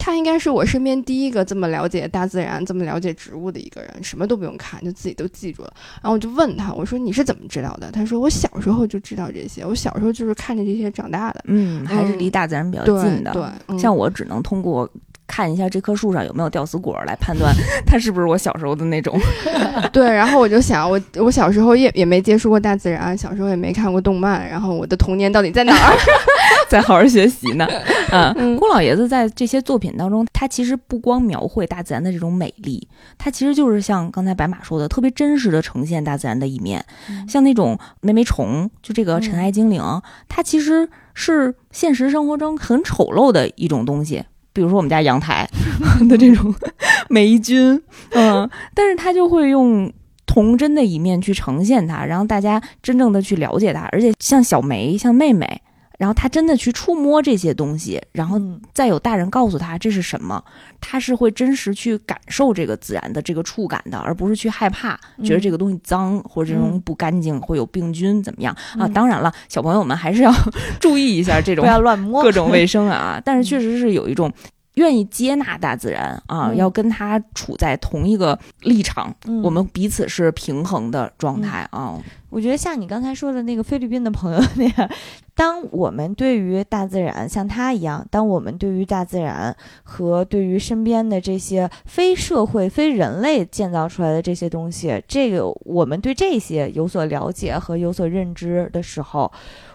[0.03, 5.71] 他应该是我身边第一个这么了解大自然、这么了解植物的一个人，什么都不用看就自己都记住了。
[6.01, 7.91] 然后我就问他，我说你是怎么知道的？
[7.91, 11.43] 他说我小时候就知道这些，我小时候就是看着这些长大的。
[11.45, 13.31] 嗯，还是离大自然比较近的。
[13.31, 14.89] 对，像我只能通过。
[15.31, 17.55] 看一下这棵树上有没有吊死果，来判断
[17.87, 19.17] 它是不是我小时候的那种。
[19.93, 25.97] 对，然后我就想，我我小时候也也没接触过大自然，小时候也没看过动漫，然后我的童年到底在哪儿？
[26.67, 27.65] 在好好学习呢。
[28.11, 32.85] 嗯，郭老爷子在这些作品当中，他其实不光描绘大自然的这种美丽，
[33.17, 36.83] 他其实就是像刚才白马说的，特别真实的呈现大自然的一面。
[37.29, 39.81] 像那种霉霉虫，就这个尘埃精灵，
[40.27, 44.23] 它其实是现实生活中很丑陋的一种东西。
[44.53, 45.47] 比如说我们家阳台
[46.09, 46.53] 的这种
[47.09, 47.81] 霉菌，
[48.11, 49.91] 嗯，但是他就会用
[50.25, 55.61] 童真的一面去呈现它，然后大家真正的去了解它，而且像小梅，像妹妹，
[56.01, 58.41] 然后他真的去触摸这些东西，然后
[58.73, 60.43] 再有大人告诉他这是什么，
[60.79, 68.87] 他是会真实去感受这个自然的这个触感的，而不是去害怕，觉得这个东西脏或者这种不干净会有病菌怎么样啊？
[68.87, 70.33] 当然了，小朋友们还是要
[70.81, 73.21] 注意一下这种不要乱摸各种卫生啊。
[73.23, 74.33] 但是确实是有一种。
[74.75, 79.13] 愿意接纳大自然啊，要跟他处在同一个立场，
[79.43, 81.99] 我们彼此是平衡的状态啊。
[82.29, 84.89] 我觉得像你刚才说的那个菲律宾的朋友那样，
[85.35, 89.53] 当我们对于大自然像他一样，当我们对于大自然
[89.83, 99.29] 和对于身边的这些非社会、非人类建造出来的这些东西，这个我们对这些有所了解和有所认知的时候，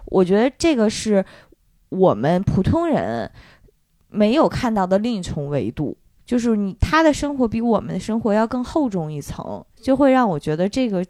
[0.07, 1.23] 我觉得这个是
[1.91, 3.31] 我们普通人。
[4.09, 11.05] 没有看到的另一重维度，就是你他的生活比我们的生活要更厚重一层，就会让我觉得这个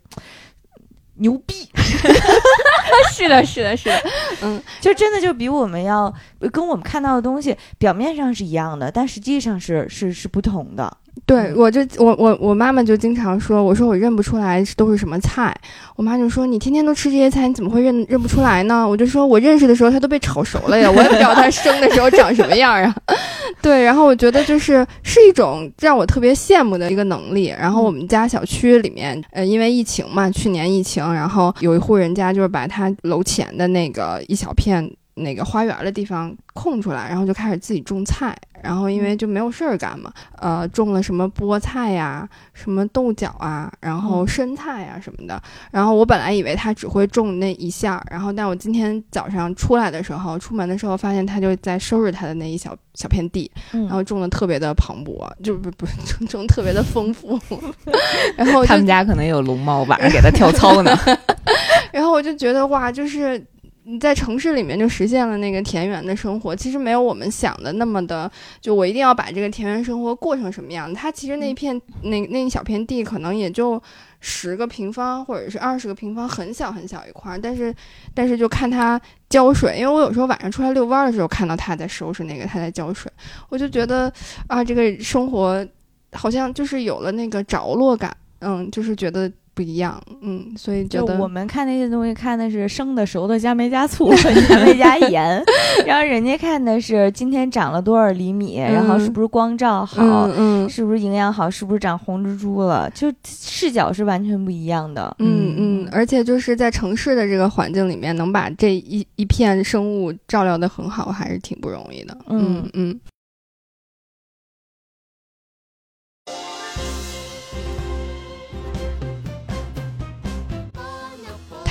[1.15, 1.69] 牛逼。
[3.13, 4.03] 是的，是的，是的，
[4.43, 6.13] 嗯， 就真的就比我们要
[6.53, 10.97] 跟我们看到的东西表面上是一样的，但实际上是是是不同的。
[11.25, 15.53] 对，我就我我我妈妈就经常说，我说我认不出来都是什么菜，
[15.97, 18.87] 我妈就说你天天都吃这些菜，你怎么会认认不出来呢？
[18.87, 22.95] 我就说我认识的时候它都被炒熟了呀，我也不知道它生的时候长什么样啊。
[23.63, 27.47] 对，然后我觉得就是是一种让我特别羡慕的一个能力。
[27.59, 34.89] 然后我们家小区里面，呃，因为疫情嘛，去年疫情，然后有一户人家就是把他楼前的那个一小片。
[35.19, 45.43] 那个花园的地方空出来，然后就开始自己种菜，然后因为就没有事儿干嘛，呃，种了什么菠菜呀，什么豆角啊，然后生菜啊什么的。
[45.71, 57.41] 然后我本来以为他只会种那一下，然后但我今天早上出来的时候，出门的时候发现他就在收拾他的那一小小片地，然后种的特别的磅礴，就不不 种种特别的丰富。
[58.37, 60.95] 然后他们家可能有龙猫，晚上给他跳操呢。
[61.91, 63.43] 然后我就觉得哇，就是。
[63.89, 68.29] 你在城市里面就实现了那个田园的生活，其实没有我们想的那么的，
[68.61, 70.93] 就我一定要把这个田园生活过成什么样。
[70.93, 73.81] 它其实那片那那一小片地可能也就
[74.19, 77.39] 十个平方或者是二十个平方，很小很小一块。
[77.41, 77.73] 但是，
[78.13, 83.09] 但是就看它浇水，因为我有时候晚上出来遛弯的时候看到它在收拾那个，它在浇水，
[83.49, 84.13] 我就觉得
[84.49, 85.65] 啊，这个生活
[86.11, 89.31] 好像就是有了那个着落感，嗯，就是觉得。
[89.57, 94.13] 不一样，嗯，所以就我们看那些东西，看的是生的、熟的，加没加醋，
[94.47, 95.43] 加没加盐，
[95.87, 113.01] 然后人家看的是今天长了多少厘米，然后是不是光照好，嗯，是不是营养好，是不是长红蜘蛛了，就视角是完全不一样的，嗯嗯，而且就是在城市的这个环境里面，能把这一一片生物照料的很好，还是挺不容易的，嗯嗯。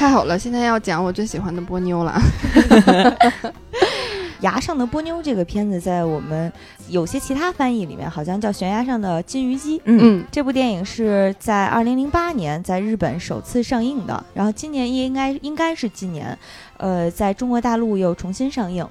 [0.06, 2.22] 太好了，现在要讲我最喜欢的波妞了。
[4.41, 6.53] 牙上的波妞这个片子，在我们
[6.89, 9.80] 有些其他翻译里面好像叫《悬崖上的金鱼姬》。
[9.86, 16.38] 嗯，这部电影是在二零零八年在日本首次上映的，然后今年应该应该是今年，
[16.78, 18.88] 呃，在中国大陆又重新上映。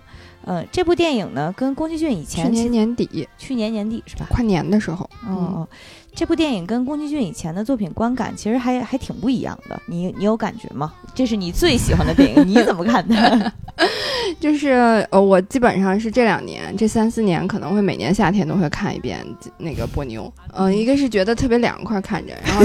[0.46, 4.26] 呃，这部电影呢，跟宫崎骏以前去年年底，去年年底是吧？
[4.30, 5.66] 跨年的时候，哦，
[6.14, 9.80] 这部电影跟宫崎骏以前的作品观感其实还还挺不一样的。
[9.86, 10.92] 你你有感觉吗？
[11.14, 13.52] 这是你最喜欢的电影，你怎么看的？
[14.40, 19.18] 就是呃，我基本上是这两年这三四年可能会每年夏天都会看一遍
[19.58, 20.32] 那个波妞。
[20.52, 22.64] 嗯，一个是觉得特别凉快看着，然后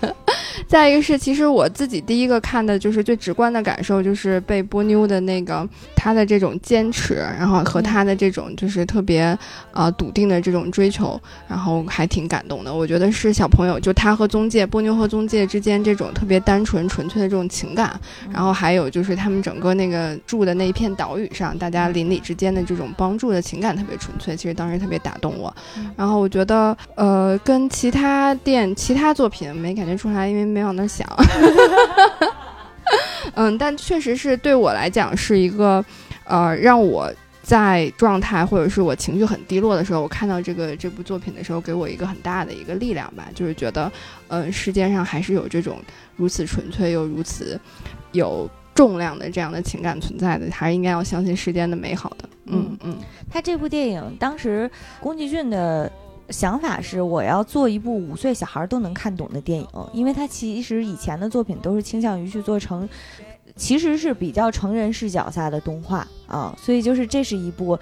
[0.66, 9.36] 再一个是其实我自己第一个看的就是最直观的感受就是被波妞的那个她的这种坚持，然后和她的这种就是特别
[9.72, 12.74] 呃笃定的这种追求，然后还挺感动的。
[12.74, 17.98] 我觉得是小朋友就她和宗介波妞和宗介之间这种特别单纯纯粹的这种情感，
[18.32, 25.54] 然后还有就是他们整个那个住的那一片岛屿上，大家邻里之间的这种帮助的情感特别纯粹，其实当时特别打动我。
[25.96, 31.06] 然后我觉得呃跟其他电其他作品没感觉出来，因为没往那想。
[33.34, 35.84] 嗯，但确实是对我来讲是一个，
[36.24, 37.10] 呃，让我
[37.42, 43.90] 在状态或者是我情绪很低落的时候，我看到这个这部作品的时候，给我一个很大的一个力量吧，就是觉得，
[44.28, 45.78] 嗯，世界上还是有这种
[46.16, 47.58] 如此纯粹又如此
[48.10, 52.28] 有重量的这样的情感存在的，还是应该要相信世间的美好的。
[52.46, 52.96] 嗯嗯，
[53.30, 54.68] 他这部电影当时
[54.98, 55.90] 宫崎骏的。
[56.30, 62.88] 想法是我要做一部五岁小孩都能看懂的电影，因为他其实以前的作品都是倾向于去做成，
[63.56, 67.78] 其实是比较成人视角下的动画啊，所以就是这是一部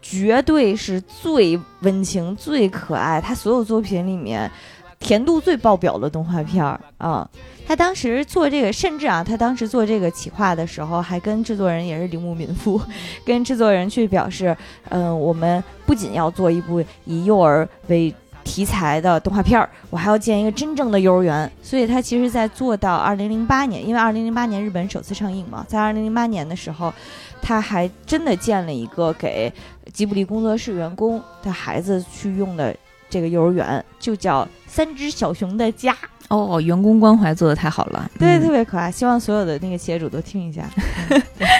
[0.00, 4.50] 绝对是最温情、最可爱，他所有作品里面
[4.98, 7.28] 甜度最爆表的动画片儿啊。
[7.72, 12.78] 他当时做这个，甚至啊，他当时做这个企划的时候，还跟制作人也是铃木敏夫，
[13.24, 14.54] 跟制作人去表示，
[14.90, 18.14] 嗯，我们不仅要做一部以幼儿为
[18.44, 21.50] 题材的动画片儿，我还要建一个真正的幼儿园。
[21.62, 26.92] 所以他其实，在做到二零零八年，因为二零零八年日本首次上映嘛，在二零零八年的时候，
[27.40, 29.50] 他还真的建了一个给
[29.94, 32.76] 吉卜力工作室员工的孩子去用的
[33.08, 35.96] 这个幼儿园，就叫三只小熊的家。
[36.34, 38.90] 哦，员工关怀做的太好了，对，特别可爱。
[38.90, 40.66] 希望所有的那个企业主都听一下。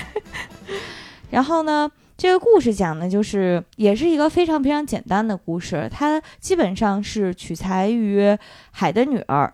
[1.28, 8.20] 然后呢，这个故事讲的就是，也是一个非常非常简单的故事，它基本上是取材于
[8.70, 9.52] 《海的女儿》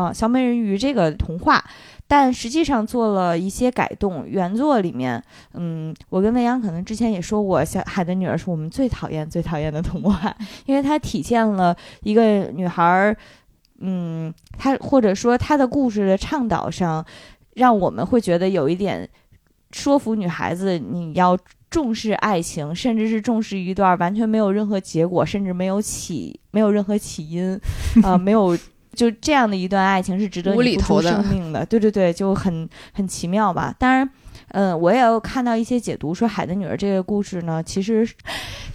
[0.00, 1.64] 啊，小美人鱼这个童话，
[2.06, 4.24] 但实际上做了一些改动。
[4.24, 5.20] 原作里面，
[5.54, 10.32] 嗯，我跟未央可能之前也说过，《小海的女儿》是我们最讨厌、最讨厌的童话，
[10.66, 12.22] 因为它体现了一个
[12.54, 13.16] 女孩。
[13.80, 17.04] 嗯，他或者说他的故事的倡导上，
[17.54, 19.08] 让我们会觉得有一点
[19.72, 21.36] 说服女孩子，你要
[21.70, 27.58] 重视爱情，甚至是重视一段完全没有任何结果，甚至没有起没有任何起因
[28.02, 28.54] 啊，没有
[28.92, 31.64] 就这样的一段爱情是值得你付出生命的。
[31.64, 33.74] 对对对，就很很奇妙吧。
[33.78, 34.10] 当然，
[34.48, 38.06] 嗯，我也有看到一些解读说，《海的女儿》这个故事呢，其实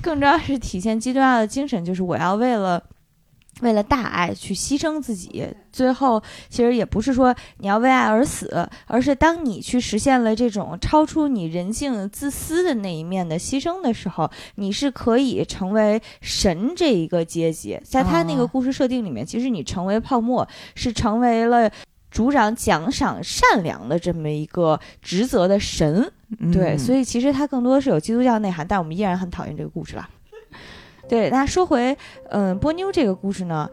[0.01, 2.81] 更重要是体现基督教的精神，就是我要为了。
[3.61, 17.79] 为了大爱去牺牲自己，最后其实也不是说你要为爱而死，而是当你去实现了这种超出你人性自私的那一面的牺牲的时候，你是可以成为神这一个阶级。
[17.83, 20.45] 在他那个故事设定里面，其实你成为泡沫
[20.75, 21.71] 是成为了
[22.11, 26.11] 主掌奖赏善良的这么一个职责的神。
[26.51, 30.09] 对，所以其实它更多是有基督教内涵，但我们依然很讨厌这个故事了。
[31.07, 31.97] 对，那说回，
[32.29, 33.69] 嗯，波妞这个故事呢，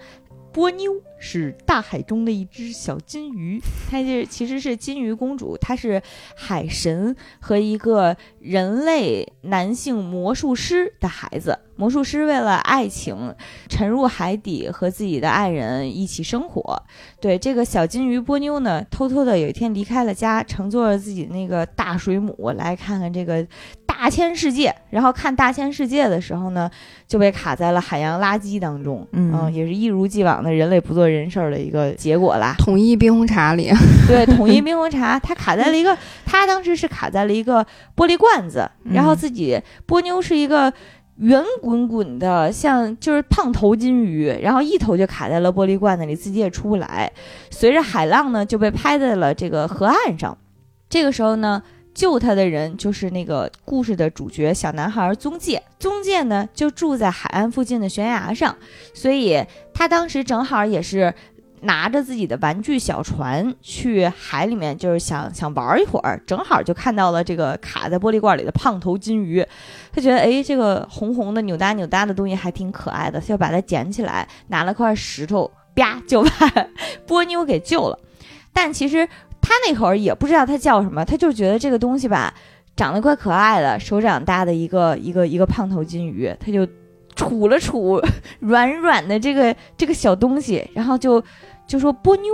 [0.53, 3.59] 波妞是大海中的一只小金鱼，
[3.91, 6.03] 它是其实是金鱼公主，她是
[6.37, 11.59] 海神和一个人类男性魔术师的孩子。
[11.75, 13.35] 魔术师为了爱情
[13.69, 16.81] 沉入海底，和自己的爱人一起生活。
[17.19, 23.47] 对这个小金鱼波妞呢，偷偷的有一天离开了家，乘坐着自己那个大水母来看看这个。
[24.03, 26.69] 大千世界，然后看大千世界的时候呢，
[27.07, 29.07] 就被卡在了海洋垃圾当中。
[29.13, 32.57] 嗯，也是一如既往的人类不做人事儿的一个结果啦。
[32.59, 33.71] 统一冰红茶里，
[34.09, 35.97] 对，统一冰红茶，它卡在了一个，
[36.27, 40.73] 它当时是卡在了一个玻璃罐子，然后自己波妞是一个
[41.19, 47.09] 圆滚滚的，像就是胖头金鱼，然后一头就卡在了玻璃罐子里，自己也出不来。
[47.51, 50.37] 随着海浪呢，就被拍在了这个河岸上。
[50.89, 51.63] 这个时候呢。
[51.95, 55.63] 救他的人就是那个故事的主角小男孩宗介。
[55.79, 58.57] 宗介呢就住在海岸附近的悬崖上，
[58.95, 61.13] 所以他当时正好也是
[61.63, 69.47] 拿着自己的玩具小船去海里面，就是想想玩一会儿，正好就看到了这个卡在玻璃罐里的胖头金鱼。
[69.93, 76.31] 他觉得，哎，这个红红的扭哒扭哒的东西还挺可爱的，他就把它捡起来，拿了块石头，啪就把
[77.07, 77.99] 波妞给救了。
[78.53, 79.09] 但其实
[79.43, 82.33] 他那会儿也不知道他叫什么，他就觉得这个东西吧，
[82.75, 86.67] 长得怪可爱的，手掌大的一个一个一个胖头金鱼，他就。
[87.15, 88.03] 杵了杵
[88.41, 91.23] 软软的这个这个小东西，然后就
[91.67, 92.33] 就说波妞，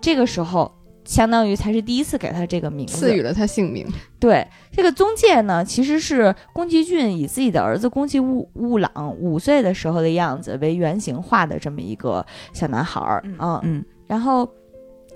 [0.00, 0.72] 这个时候
[1.04, 3.84] 相当于才是第一次给他这个名字，赐予了他姓名。
[4.20, 14.48] 对，这个宗介呢，其实是宫崎骏以自己的儿子宫崎吾吾朗五岁的时候的样子为原型画的这么一个小男孩儿嗯，嗯，然后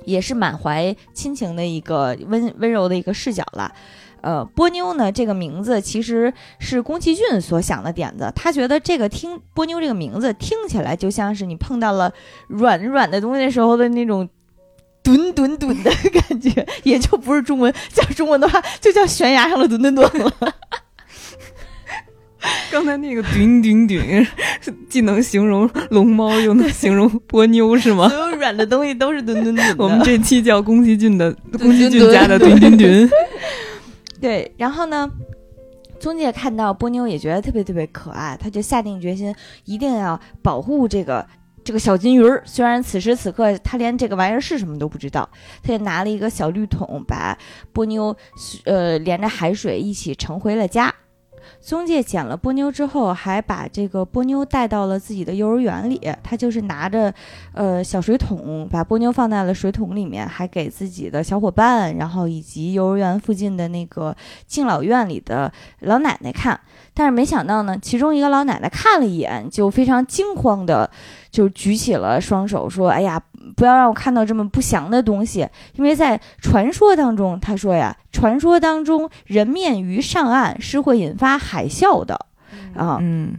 [0.04, 3.72] 也是满怀亲情的一个温温柔的一个视角了。
[4.20, 5.12] 呃，波妞呢？
[5.12, 8.32] 这个名字其实是宫崎骏所想的点子。
[8.34, 12.10] 他觉得这个听波妞这个名字听起来就像是你碰到了
[12.48, 14.26] 软软的东西的时候的那种
[15.02, 17.70] 墩墩墩的感觉，也就不是中文。
[17.92, 20.32] 讲中文的话，就叫悬崖上的墩墩墩了。
[22.70, 24.26] 刚才那个墩墩墩，
[24.88, 28.08] 既能形容龙猫，又能形容波妞，是吗？
[28.08, 29.76] 所有软的东西都是墩墩墩。
[29.78, 33.08] 我们这期叫宫崎骏的宫崎骏家的墩墩墩。
[34.20, 35.10] 对，然后呢，
[36.00, 39.34] 宗介看到波妞也觉得特别特别可爱，他就下定决心
[39.64, 41.26] 一定要保护这个
[41.62, 42.42] 这个小金鱼儿。
[42.44, 45.28] 虽然此时此刻他连这个玩意儿是什么都不知道，
[45.62, 47.36] 他就拿了一个小绿桶，把
[47.72, 48.16] 波妞
[48.64, 50.92] 呃连着海水一起盛回了家。
[51.60, 56.00] 宗介捡了波妞之后，还把这个波妞带到了自己的幼儿园里。
[56.22, 57.12] 他就是拿着，
[57.52, 64.16] 呃，小水桶，把波妞放在了水桶里面，还给自己的小伙伴，然后以及幼儿园附近的那个
[64.46, 66.58] 敬老院里的老奶奶看。
[66.92, 70.88] 但是没想到呢，其中一个老奶奶看了一眼，就非常惊慌的，
[71.34, 73.20] 就举起了双手，说：“哎呀，
[73.56, 75.44] 不要让我看到这么不祥的东西！
[75.74, 82.14] 因为在传说当中，他说呀，传说当中人面鱼上岸是会引发海啸的。”
[82.78, 83.34] 啊，嗯，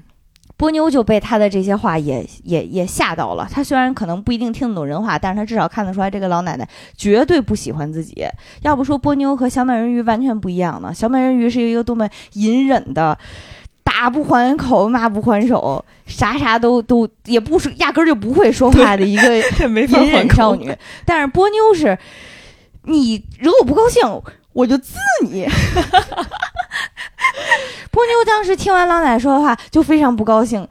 [0.58, 3.48] 波妞就被他的这些话也也也吓到了。
[3.50, 6.68] 他虽然可能不一定听得懂人话，但是他至少看得出来，这个老奶奶
[6.98, 8.26] 绝对不喜欢自己。
[8.62, 10.94] 要不说波妞和小美人鱼完全不一样呢？
[10.94, 13.18] 小美人鱼是一个多么隐忍的。
[13.96, 20.76] 打不还口，骂不还手，啥啥都都也不说，压根儿就不会说话的一个 隐忍少女。
[21.06, 21.98] 但是波妞是，
[22.84, 24.02] 你惹我不高兴，
[24.52, 25.48] 我就滋你。
[27.90, 30.68] 波妞当时听完老奶奶说的话，就非常不高兴，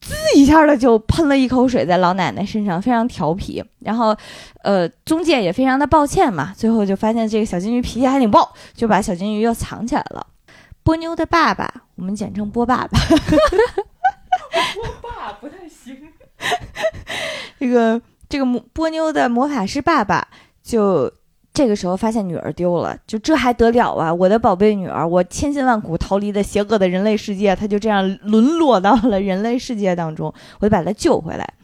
[0.00, 3.62] 滋一下的就喷了一口水在老奶奶身上，非常调皮。
[3.80, 4.16] 然后，
[4.62, 10.26] 呃，中介也非常的抱歉嘛，最后就发现这个小金鱼脾气还挺暴，就把小金鱼又藏起来了。
[10.84, 11.72] 波妞的爸爸，
[12.02, 12.98] 我们简称波爸爸。
[14.74, 15.96] 波爸不太行。
[17.60, 20.26] 这个这个魔波妞的魔法师爸爸，
[20.64, 21.08] 就
[21.54, 24.12] 这个时候发现女儿丢了，就这还得了啊！
[24.12, 31.54] 我的宝贝女儿，我千辛万苦逃离的邪恶的人类世界，她就这样沦落到了人类世界当中，我就把她救回来。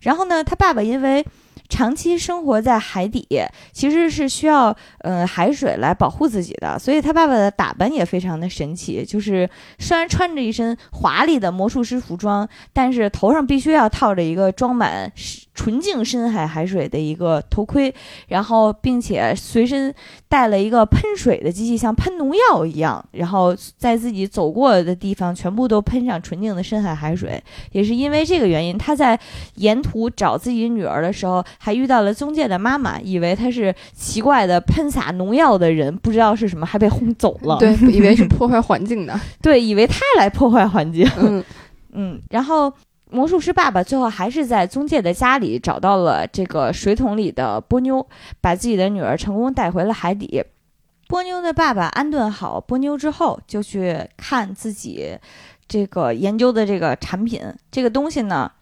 [0.00, 1.26] 然后呢，他爸爸因为。
[1.68, 3.26] 长期生活在海底，
[3.72, 9.04] 其实是需要呃海水来保护自己的，所以他爸爸的打扮也非常的神奇。
[9.04, 9.48] 就是
[9.78, 15.12] 虽然穿着一身华丽的魔术师服装，但是头上必须要套着一个装满
[15.58, 17.92] 纯净深海海水的一个头盔，
[18.28, 19.92] 然后并且随身
[20.28, 27.42] 带了一个喷水的机器，像喷农药一样，然后在自己走过的地方全部都喷上纯净的深海海水。
[27.72, 29.18] 也是因为这个原因，他在
[29.56, 31.44] 沿途找自己女儿的时候。
[31.60, 37.56] 还遇到了中介的妈妈，以为他是奇怪的喷洒农药的人，不知道是什么，还被轰走了。
[37.60, 39.18] 对，以为是破坏环境的。
[39.42, 41.08] 对，以为他来破坏环境。
[41.18, 41.42] 嗯
[41.92, 42.20] 嗯。
[42.30, 42.72] 然后
[43.10, 48.06] 魔术师爸爸最后还是在中介的家里找到了这个水桶里的波妞，
[48.40, 50.44] 把自己的女儿成功带回了海底。
[51.06, 55.16] 波妞的爸爸安顿好波妞之后，就去看自己
[55.66, 57.42] 这个研究的这个产品。
[57.70, 58.52] 这个东西呢？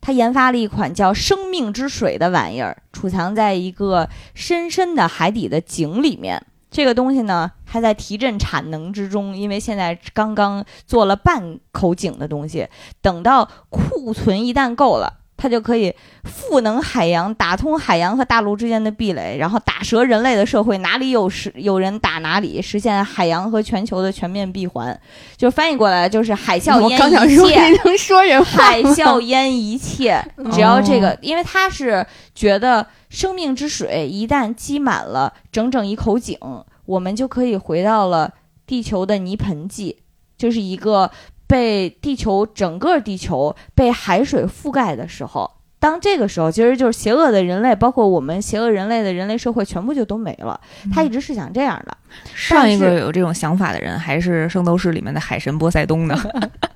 [0.00, 6.42] 他研发了一款叫“生命之水”的玩意儿，储藏在一个深深的海底的井里面。
[6.74, 12.68] 这个东西呢，还在提振产能之中，因为现在刚刚做了半口井的东西，
[13.00, 15.20] 等到库存一旦够了。
[15.44, 24.98] 它就可以赋能海洋，打通海洋和大陆之间的壁垒，然后打折人类的社会，哪里有时有人打哪里，实现海洋和全球的全面闭环。
[25.36, 27.82] 就翻译过来就是海啸淹一切。
[27.84, 30.18] 能说人话海啸淹一切，
[30.50, 36.38] 只要这个，因为他是觉得生命之水一旦积满了整整一口井，
[36.86, 38.32] 我们就可以回到了
[38.66, 39.98] 地球的泥盆纪，
[40.38, 41.10] 就是一个。
[41.46, 50.58] 被地球整个地球被海水覆盖的时候，当这个时候，其实就是邪恶的人类，包括我们邪恶人类的人类社会，全部就都没了。
[50.92, 51.96] 他一直是想这样的。
[52.34, 56.16] 上一个有这种想法的人，还是《圣斗士》里面的海神波塞冬呢？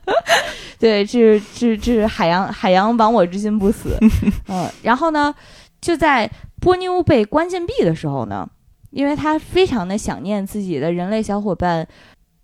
[0.79, 3.97] 对，这这这海洋海洋亡我之心不死。
[4.49, 5.35] 嗯，然后呢，
[5.81, 8.49] 就在波妞被关禁闭的时候呢，
[8.91, 11.87] 因为他非常的想念自己的人类小伙伴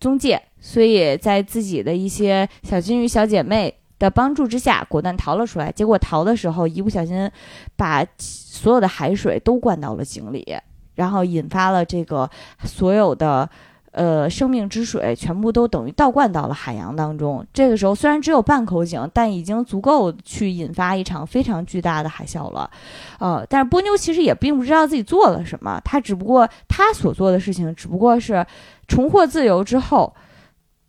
[0.00, 5.70] 宗介，所以在自己的一些小金鱼小姐妹的帮助之下，果断逃了出来。
[5.70, 7.30] 结果逃的时候，一不小心
[7.76, 10.56] 把所有的海水都灌到了井里，
[10.94, 12.28] 然后引发了这个
[12.64, 13.48] 所有的。
[13.96, 17.46] 呃，生命之水全部都等于倒灌到了海洋当中。
[17.52, 22.68] 这个时候虽然只有半口井，但已经足够去引发一场非常巨大的海啸了。
[23.20, 28.44] 呃，但是波妞其实也并不知道自己做了什么，她只不过她所做的事情只不过是
[28.88, 30.12] 重获自由之后，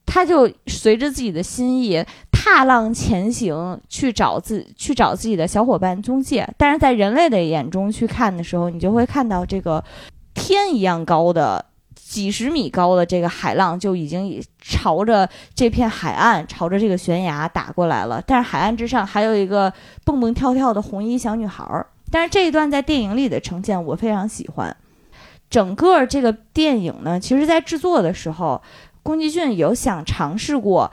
[0.06, 6.48] 他就随着自己的心意踏浪前行，去找自去找自己的小伙伴宗介。
[6.58, 9.84] 但是在人类的眼中去看的时候，你就会看到这个
[10.34, 11.66] 天一样高的。
[12.08, 18.22] 几十米高的这个海浪就已经朝着这片海岸，朝着这个悬崖打过来了。
[18.26, 19.74] 但是海岸之上还有一个
[20.06, 21.86] 蹦蹦跳跳的红衣小女孩儿。
[22.12, 24.74] 但是这一段在电影里的呈现我非常喜欢。
[25.50, 28.62] 整个这个电影呢，其实在制作的时候，
[29.06, 30.92] 宫崎骏有想尝试过，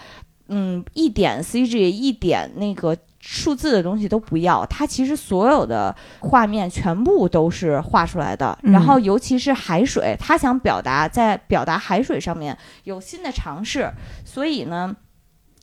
[0.48, 2.96] 嗯，一点 CG，一点那个。
[3.24, 8.58] 数字的东西都不要，它其实所有的画面全部都是画出来的。
[8.64, 13.88] 然后，尤其是海水，他想表达在表达海水上面有新的尝试。
[14.24, 14.96] 所以呢，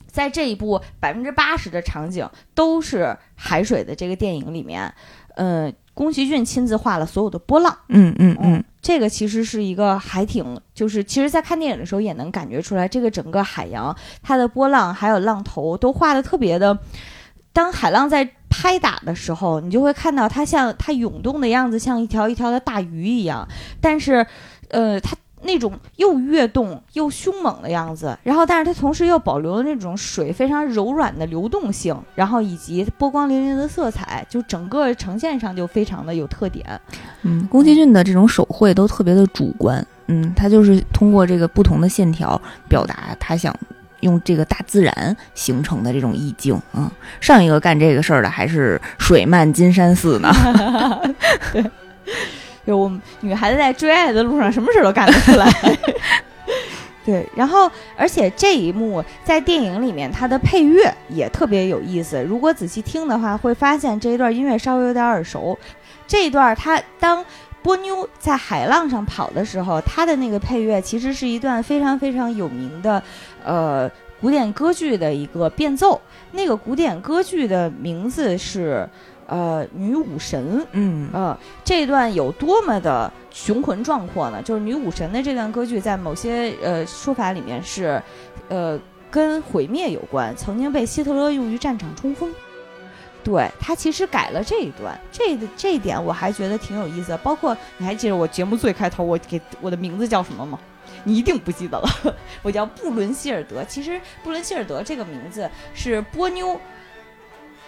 [0.07, 4.93] 在这一部百分之八十的场景都是海水的这个电影里面，
[5.35, 5.69] 呃，
[5.99, 7.77] 宫崎骏亲自画了所有的波浪。
[7.89, 13.93] 嗯嗯嗯，这个其实是一个还挺，就是其实，在看电影的时候也能感觉出来，这个整个海洋
[14.23, 16.79] 它的波浪还有浪头都画的特别的。
[17.51, 23.45] 当海浪在拍打的时候，你就会看到它像它涌动的样子，像一条一条的大鱼一样。
[23.81, 24.25] 但是，
[24.69, 36.65] 呃，它那种又跃动又凶猛的样子，然后，但是它同时又保留了那种水非常柔软的流动性，然后以及波光粼粼的色彩，就整个呈现上就非常的有特点。
[37.23, 43.55] 嗯，宫崎骏的这种手绘都特别的主观，嗯，他就是通过这个不同的线条表达他想。
[44.01, 50.31] 用这个大自然形成的这种意境，嗯，上一个干这个事儿的还是水漫金山寺呢。
[51.51, 51.61] 对，
[52.69, 55.51] 就我们女孩子在追爱的路上，什么事都干得出来。
[57.03, 57.67] 对，然后
[57.97, 62.21] 而且这一幕在电影里面，它的配乐也特别有意思。
[62.21, 65.57] 如果仔细听的话，会发现这一段音乐稍微有点耳熟。
[66.07, 67.25] 这一段，它当。
[67.61, 73.03] 波妞在海浪上跑的时候，它的那个配乐其实是一段非常非常有名的，
[73.43, 73.91] 呃，
[74.21, 75.99] 古典歌剧的一个变奏。
[76.31, 78.87] 那个古典歌剧的名字是，
[79.29, 80.59] 呃，《女武神》。
[80.71, 84.41] 嗯，呃，这段有多么的雄浑壮阔呢？
[84.41, 88.01] 就是《女武神》的这段歌剧，在某些呃说法里面是，
[88.49, 92.33] 呃，跟毁灭有关，曾经被希特勒用于战场冲锋。
[93.21, 97.17] 对他其实改了这一段，这这一点我还觉得挺有意思。
[97.21, 100.57] 包括你还记得我节目最开头我给我的名字叫什么吗？
[101.03, 103.63] 你一定不记得了， 我叫布伦希尔德。
[103.65, 106.59] 其实布伦希尔德这个名字是波妞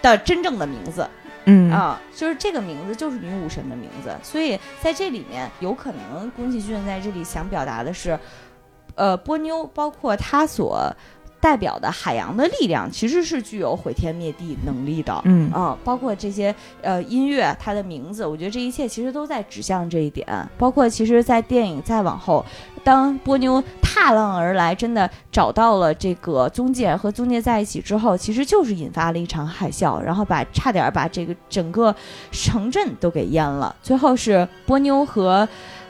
[0.00, 1.06] 的真正的名字，
[1.44, 4.14] 嗯啊，就是这个名字就是女武神的名字。
[4.22, 8.18] 所以在这里面，有可能宫崎骏在这里想表达的是，
[8.94, 10.94] 呃，波妞包括他所。
[11.42, 20.24] 代表的海洋的力量其实是具有毁天灭地能力的，嗯啊，包括这些呃音乐，它的名字，我觉得这一切其实都在指向这一点。
[20.56, 22.44] 包括其实，在电影再往后，
[22.84, 31.92] 当波妞踏浪而来，真的找到了这个宗介和宗介在一起之后，其实就是引发了一场海啸，然后把差点把这个整个
[32.30, 33.74] 城镇都给淹了。
[33.82, 35.48] 最后是波妞和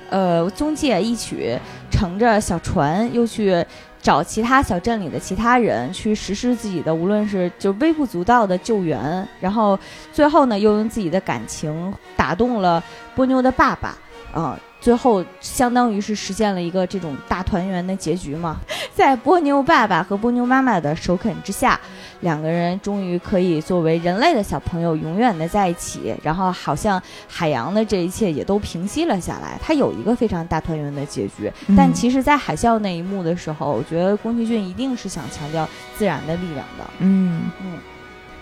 [0.09, 1.59] 呃宗介一起
[1.91, 3.63] 乘着小船又去。
[4.03, 9.79] 找其他小镇里的其他人去实施自己的，无论是就微不足道的救援，然后
[10.13, 12.83] 最后呢，又用自己的感情打动了
[13.15, 13.97] 波妞的爸爸，
[14.35, 14.59] 啊。
[14.81, 18.57] 最后，相当于是实现了一个这种大团圆的结局嘛。
[18.93, 21.79] 在波妞爸爸和波妞妈妈的首肯之下，
[22.23, 26.13] 两个人终于可以作为人类的小朋友永远的在一起。
[26.23, 29.57] 然后，好像海洋的这一切也都平息了下来。
[29.63, 31.53] 它有一个非常大团圆的结局。
[31.77, 36.85] 但其实，在海啸那一幕的时候，我觉得宫崎骏一定是想强调自然的力量的。
[37.01, 37.79] 嗯嗯。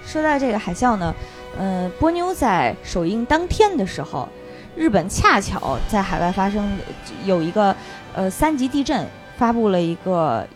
[0.06, 1.14] 说到这个海啸呢，
[1.58, 4.28] 嗯，波妞在首映当天的时候。
[4.76, 6.66] 日本恰巧在海外发生
[7.24, 7.74] 有一个
[8.14, 9.04] 呃三级地震，
[9.36, 10.46] 发布了一个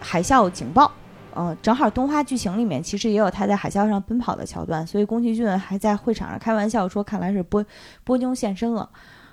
[0.00, 0.90] 海啸警报，
[1.40, 7.64] 嗯，正好动画剧情里面其实也有他在海啸上奔跑的桥段，所以宫崎骏还在会场上开玩笑说：“看来是波
[8.04, 8.90] 波妞现身了。”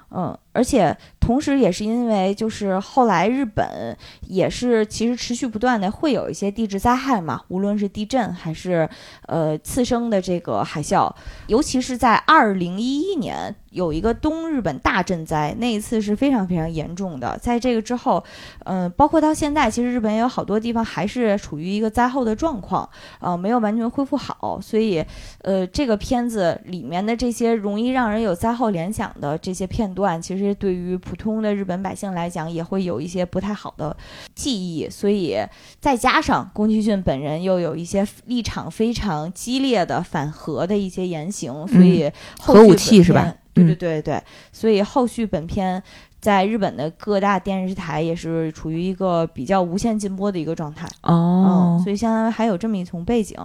[0.09, 8.89] 嗯，而且同时也是因为，就是后来日本也是其实持续不断的会有一些地质灾害嘛，无论是地震还是
[9.27, 11.13] 呃次生的这个海啸，
[11.45, 13.55] 尤其是在二零一一年。
[13.71, 17.37] 有一个东日本大震灾，那一次是非常非常严重的。
[17.39, 18.23] 在这个之后，
[18.63, 22.89] 嗯，包括到现在，其实日本也有好多地方还是处于一个灾后的状况，
[23.19, 24.59] 呃，没有完全恢复好。
[24.59, 25.05] 所以，
[25.43, 33.95] 呃，这个片子里面的这些容易让人有灾后联想的这些片段，其实对于普通的日本百姓来讲，也会有一些不太好的
[34.35, 34.89] 记忆。
[34.89, 35.37] 所以，
[35.79, 43.33] 再加上宫崎骏本人又有一些立场非常激烈的反核的一些言行，所以核武器是吧？
[43.53, 45.81] 对对对对，所以后续本片
[46.19, 53.35] 在日本的各大电视台也是处于一个比较无限禁播的一个状态哦，所以相当于还有这么一层背景。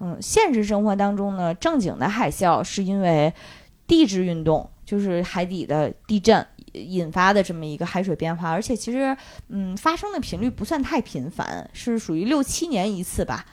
[0.00, 3.32] 嗯，现实生活当中呢，正经的海啸是因为
[3.86, 9.14] 地质运动，就是海底的地震引发的这么一个海水变化，而且其实
[9.48, 13.44] 嗯发生的频率不算太频繁，是属于六七年一次吧。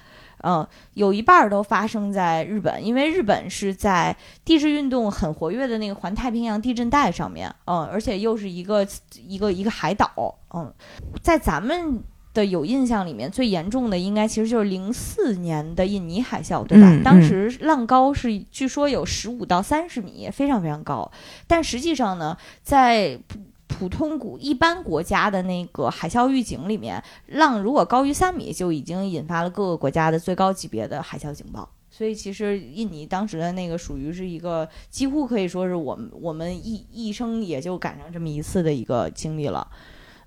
[0.45, 4.13] 嗯，有一半儿都发生在日本，因为日本是在
[4.43, 8.85] 地质运动很活跃的那个环太平洋地震带上面，嗯，而且又是一个
[9.25, 10.73] 一个一个海岛，嗯，
[11.21, 12.03] 在咱们
[12.33, 16.99] 的有印象里面，最严重的应该其实就是零四年的印尼海啸，对吧？
[17.03, 21.11] 当时浪高是据说有十五到三十米，非常非常高，
[21.47, 23.19] 但实际上呢，在
[23.67, 31.67] 普通国一般国家的那个海啸预警里面，浪如果高于三米，就已经引发了各个国家的最高级别的海啸警报。
[31.89, 39.67] 所以其实印尼当时的那个属于是一个几乎可以说是我们我们一一生也就赶上这么一次的一个经历了。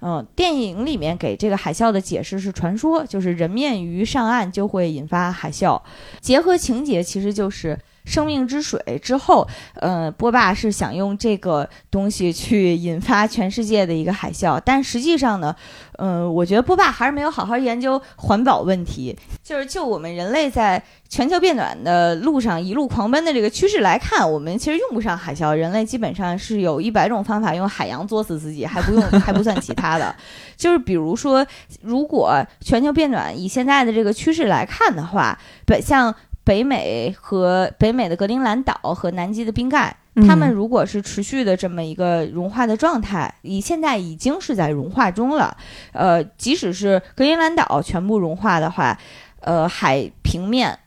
[0.01, 5.81] 嗯，电影里面给这个海啸的解释是传说，就是人面鱼上岸就会引发海啸，
[6.21, 7.79] 结合情节其实就是。
[8.07, 15.55] 生命之水之后，呃，波霸是想用这个东西去引发全世界的一个海啸，但实际上呢，
[15.99, 19.15] 嗯，我觉得波霸还是没有好好研究环保问题。
[19.43, 30.15] 就是就我们人类在全球变暖的路上一路狂奔的这个趋势来看，我们其实用不上海啸，人类基本上是有一百种方法用海洋作死自己，还不用 还不算其他的。
[30.57, 31.47] 就是比如说，
[31.83, 36.15] 如果全球变暖以现在的这个趋势来看的话，本像。
[36.47, 39.97] 北美和北美的格陵兰岛和南极的冰盖，
[40.29, 45.57] 它们如果是持续的这么一个融化的状态，以现在已经是在融化中了。
[45.91, 48.97] 呃，即使是格陵兰岛全部融化的话，
[49.41, 50.79] 呃，海平面，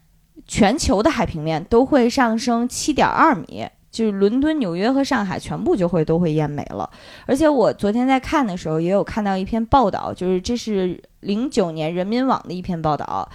[0.47, 6.89] 全球的海平面都会上升七点二米，就是伦敦、纽约和上海全部就会都会淹没了。
[7.25, 13.29] 而且我昨天在看的时候，也有看到一篇报道，就是这是零九年人民网的一篇报道。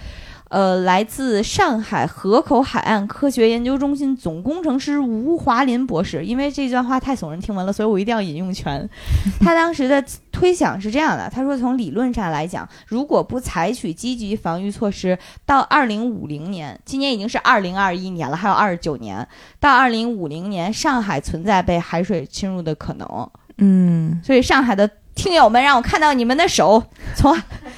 [0.49, 8.87] 呃，来自上海河口海岸科学研究中心总工程师吴华林博士，因为这段话太耸人听闻了，所以我一定要引用全。
[9.41, 19.27] 他当时的推想是这样的：他说，从理论上来讲，如果不采取积极防御措施，到二零五零年，今年已经是二零二一年了，还有二十九年，
[19.59, 23.29] 到二零五零年，上海存在被海水侵入的可能。
[23.57, 24.89] 嗯，所以上海的。
[25.15, 26.83] 听友们，让我看到你们的手，
[27.15, 27.35] 从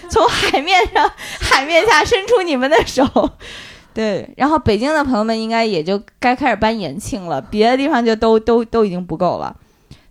[0.10, 1.10] 从海面上
[1.40, 3.06] 海面下伸出你们的手，
[3.94, 4.34] 对。
[4.36, 9.56] 然后北京的朋友们应该也就该开始办延庆了，别的地方就都都都已经不够了，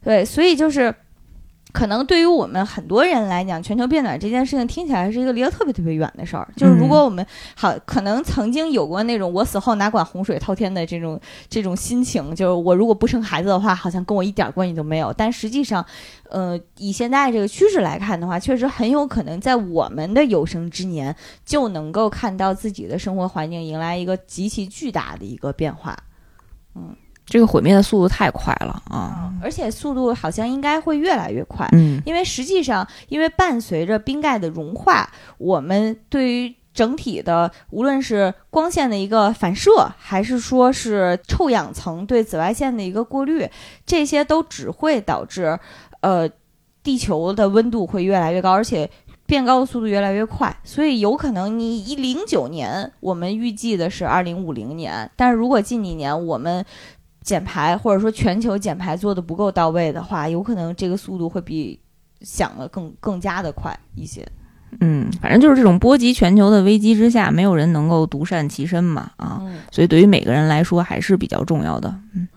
[0.02, 0.24] 对。
[0.24, 0.94] 所以就是。
[1.76, 6.48] 可能对于我们很多人来讲，全球变暖这件事情听起来是一个离得特别特别远的事儿。
[6.56, 7.24] 就是如果我们
[7.54, 11.20] 好，可能曾经有过那种我死后哪管洪水滔天的这种
[11.50, 15.12] 这种心情，就是我如果不生孩子的话，好像跟我一点关系都没有。
[15.12, 15.84] 但实际上，
[16.30, 21.14] 呃，以现在这个趋势来看的话，确实很有可能在我们的有生之年
[21.44, 25.94] 就能够看到自己的生活环境迎来一个极其巨大的一个变化。
[26.74, 26.96] 嗯。
[27.26, 29.32] 这个毁灭的速度太快了啊！
[29.42, 31.68] 而且速度好像应该会越来越快。
[31.72, 43.48] 嗯，因为实际上，因为伴随着冰盖的融化，我们对于整体的无论是光线的一个反射，还是说是臭氧层对紫外线的一个过滤，
[43.84, 45.58] 这些都只会导致
[46.02, 46.28] 呃
[46.84, 48.88] 地球的温度会越来越高，而且
[49.26, 50.56] 变高的速度越来越快。
[50.62, 56.64] 所以有可能你一零九年我们预计的是二零五零年，但是如果近几年我们
[57.26, 61.78] 减排或者说全球减排做的不够到位的话，有可能这个速度会比
[62.20, 64.24] 想的更更加的快一些。
[64.80, 71.92] 嗯，反正就是这种波及全球的危机之下，没有人能够独善其身嘛啊，所以对于每个人来说还是比较重要的。
[72.14, 72.28] 嗯，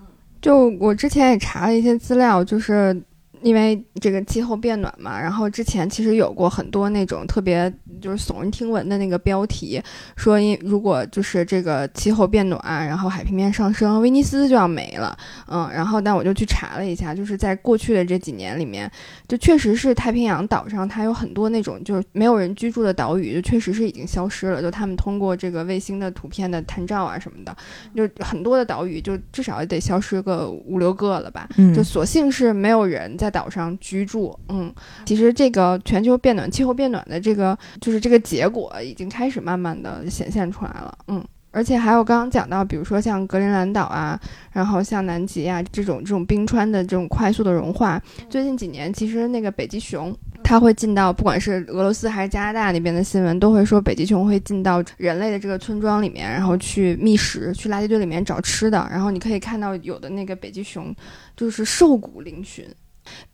[0.42, 3.00] 就我之前也查了一些资料，就是
[3.42, 7.72] 因为这个气候变暖嘛，然后之前其实有过很多那种特别
[8.02, 9.82] 就是耸人听闻的那个标题，
[10.16, 15.18] 说因如果就是这个气候变暖，然后海平面上升，威尼斯就要没了。
[15.48, 18.92] 嗯，然后但我就去查了一下，就是在过去的这几年里面，
[19.28, 24.62] 就确实是太平洋岛上它有很多那种就是没有人居住的岛屿，就确实是已经消失了。
[24.62, 27.56] 就他们通过这个卫星的图片的探照啊什么的，
[27.96, 31.48] 就很多的岛屿就至少也得消失个五六个了吧。
[31.76, 34.38] 就索性是没有人在岛上居住。
[34.50, 34.74] 嗯，
[35.06, 40.98] 其实这个全球变暖、气候变暖的这个就是这个结果已经开始慢慢的显现出来了。
[41.08, 41.24] 嗯。
[41.52, 44.20] 而且还有刚刚讲到，比如说像格陵兰岛啊，
[44.52, 48.00] 然后像南极啊这种这种冰川的这种快速的融化，
[48.30, 60.96] 最近几年其实那个北极熊它会进到不管是俄罗斯还是加拿大那边的新闻都会说北极熊会进到人类的这个村庄里面，然后去觅食，去垃圾堆里面找吃的，然后你可以看到有的那个北极熊
[61.36, 62.64] 就是瘦骨嶙峋。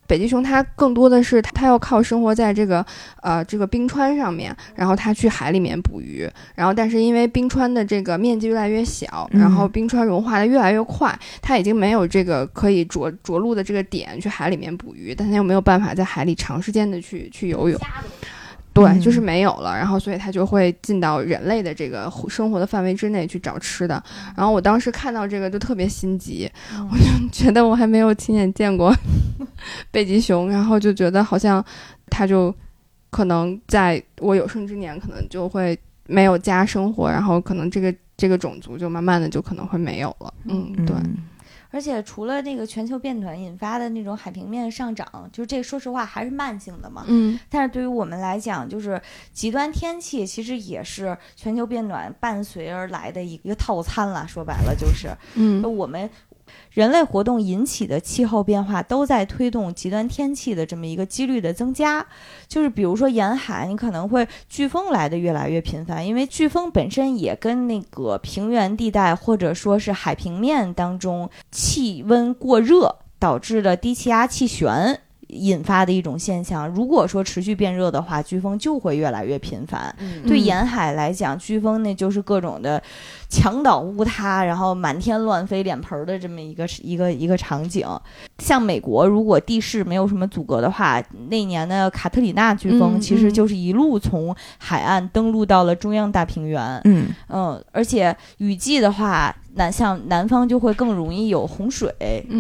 [0.08, 2.86] 北极熊它更多的是它要靠生活在这个
[3.24, 17.80] 呃这个冰川上面，然后它去海里面捕鱼，然后但是因为冰川的这个面积越来越小，然后冰川融化的越来越快，它已经没有这个可以着着陆的这个点去海里面捕鱼，但它又没有办法在海里长时间的去去游泳。
[18.76, 24.04] 对，就是没有了，然后所以它就会进到人类的这个生活的范围之内去找吃的。
[24.36, 26.52] 然后我当时看到这个就特别心急，
[26.92, 28.94] 我就觉得我还没有亲眼见过
[29.92, 31.64] 北极熊，然后就觉得好像
[32.08, 32.54] 它就
[33.10, 40.34] 可能在我有生之年可能就会没有家生活，然后可能这个这个种族就慢慢的就可能会没有了。
[40.50, 40.94] 嗯，对。
[41.76, 47.04] 而且除了那个全球变暖引发的那种海平面上涨，就是这说实话还是慢性的嘛。
[47.06, 47.38] 嗯。
[47.50, 49.02] 但是对于我们来讲，就是
[49.34, 54.26] 极端天气其实也是全球变暖伴随而来的一个套餐了。
[54.26, 56.10] 说白了就是，嗯，我们。
[56.76, 62.06] 人类活动引起的气候变化都在推动极端天气的这么一个几率的增加，
[62.50, 75.00] 就是比如说沿海，你可能会飓风来的越来越频繁，因为飓风本身也跟那个平原地带或者说是海平面当中气温过热导致的低气压气旋。
[75.28, 79.96] 引发的一种现象，如果说持续变热的话，飓风就会越来越频繁。
[80.28, 82.82] 对沿海来讲，飓风那就是各种的
[83.30, 87.88] 墙倒屋塌，然后满天乱飞脸盆的这么一个一个一个场景。
[88.38, 96.82] 像美国，如果地势没有什么阻隔的话，那年的卡特里娜飓风其实就是一路从海岸登陆到了中央大平原。
[96.84, 99.36] 嗯嗯，而且雨季的话。
[99.56, 101.90] 南像南方就会更容易有洪水，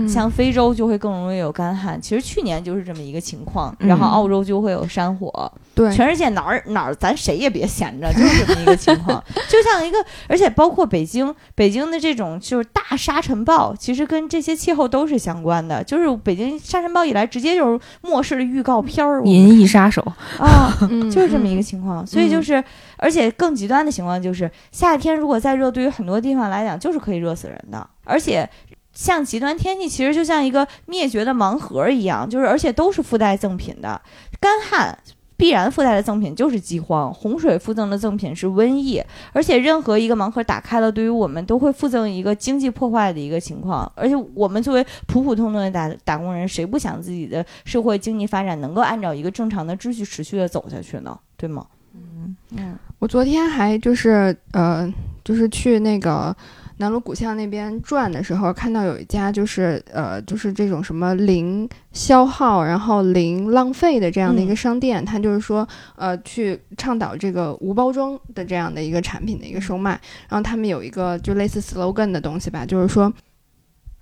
[0.07, 1.99] 像非洲就会更容易有干旱。
[2.01, 5.51] 其实去年就是这么一个情况，然后澳洲就会有山火。
[5.75, 9.21] 对，全世界哪儿哪儿，咱谁也别闲着，就是这么一个情况。
[9.49, 9.97] 就像一个，
[10.29, 15.83] 而且包括北京，北京的这种就是大沙尘暴，其实跟这些气候都是相关的。
[15.83, 20.01] 就是北京沙尘暴一来，直接就是末世的预告片儿，银翼杀手
[20.39, 20.73] 啊，
[21.11, 22.07] 就是这么一个情况。
[22.07, 22.63] 所以就是，
[22.95, 27.85] 而且更极端的情况就是，夏天如果再热，对于很多地方来讲，就是可以热死人的。
[28.05, 28.49] 而且，
[28.93, 34.01] 像极端天气，其实就像一个灭绝的盲盒一样，就是而且都是附带赠品的，
[34.39, 34.97] 干旱。
[35.37, 43.91] 必然附带的赠品就是饥荒，洪水附赠的赠品是瘟疫，而且任何一个盲盒打开了，对于我们都会附赠一个经济破坏的一个情况。
[43.95, 51.17] 而且我们作为普普通通的打打工人，谁不想自己的社会经济发展能够按照一个正常的秩序持续的走下去呢？
[51.37, 51.65] 对吗？
[51.93, 54.91] 嗯嗯，我昨天还就是呃，
[55.23, 56.35] 就是去那个。
[56.77, 69.91] 南锣鼓巷那边转的时候，看到有一家就是呃，就是这种什么零消耗，然后零浪费的这样的一个商店，它就是说呃，去倡导这个无包装的这样的一个产品的一个售卖。
[70.27, 73.11] 然后他们有一个就类似 slogan 的东西吧，就是说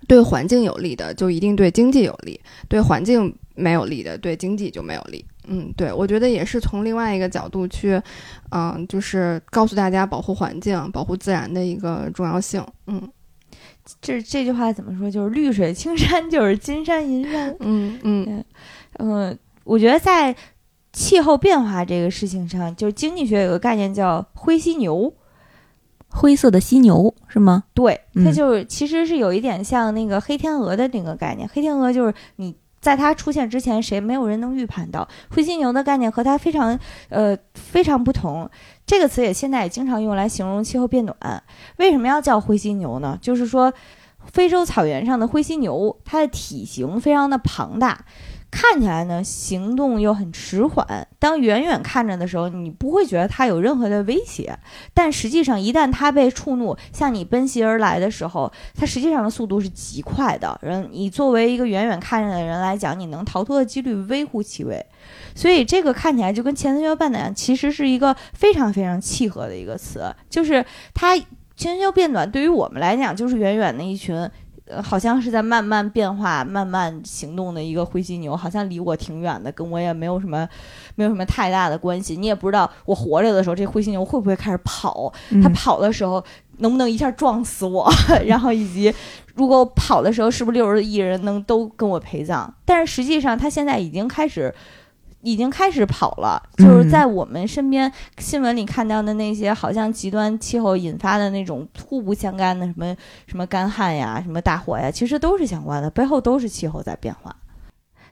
[0.08, 5.24] 对环境有利的就一定对经济有利，对环境没有利的对经济就没有利。
[5.46, 8.00] 嗯，对，我觉得也是从另外一个角度去，
[8.50, 12.64] 嗯，就是告诉大家保护环境、保护自然的一个重要性。
[12.86, 13.06] 嗯，
[14.00, 15.10] 这这句话怎么说？
[15.10, 17.54] 就是绿水青山 就是金山银山。
[17.60, 18.44] 嗯嗯
[18.98, 20.34] 嗯，我觉得在
[20.92, 25.12] 气候变化这个事情上，就是经济学有个概念叫灰犀牛，
[26.08, 27.64] 灰色的犀牛是吗？
[27.74, 31.48] 对，它就是其实是有一点像那个黑天鹅的那个概念。
[31.52, 32.54] 黑天鹅就是你。
[32.84, 36.78] 在它出现之前，谁没有人能预判到灰犀牛的概念和它非常
[37.08, 38.48] 呃非常不同。
[38.84, 41.42] 这个词也现在也经常用来形容气候变暖。
[41.78, 43.18] 为什么要叫灰犀牛呢？
[43.22, 43.72] 就是说，
[44.30, 48.04] 非洲草原上的灰犀牛，它的体型非常的庞大，
[48.54, 51.04] 看起来呢行动又很迟缓。
[51.18, 54.56] 当远远看着的时候，你不会觉得它有任何的威胁，
[54.94, 60.56] 但实际上一旦它被触怒向你奔袭而来的时候，它实际上的速度是极快的。
[60.62, 64.86] 人，你作为一个远远看着的人来讲，你能逃脱的几率微乎其微。
[65.34, 74.30] 所以这个看起来就跟前三角短其实是一个非常非常契合的一个词，就是它前三角变短对于我们来讲就是远远的一群。
[74.66, 80.48] 呃，好像是在慢慢变化、慢慢行动的一个灰犀牛，好像离我挺远的，跟我也没有什么，
[80.94, 82.16] 没有什么太大的关系。
[82.16, 85.12] 你也不知道我活着的时候，这灰犀牛会不会开始跑？
[85.42, 86.24] 它跑的时候
[86.58, 87.90] 能不能一下撞死我？
[88.24, 88.94] 然后以及
[89.34, 92.50] 如果我跑的时候，是不是六十亿人能都跟我陪葬？
[92.64, 94.54] 但是实际上，它现在已经开始。
[95.24, 102.94] 已经开始跑了，就是在我们身边新闻里看到的那些，好像极端气候引发的那种互不相干的什么
[103.26, 107.34] 什么干旱呀、什么大火呀，其实都是相关的，背后都是气候在变化。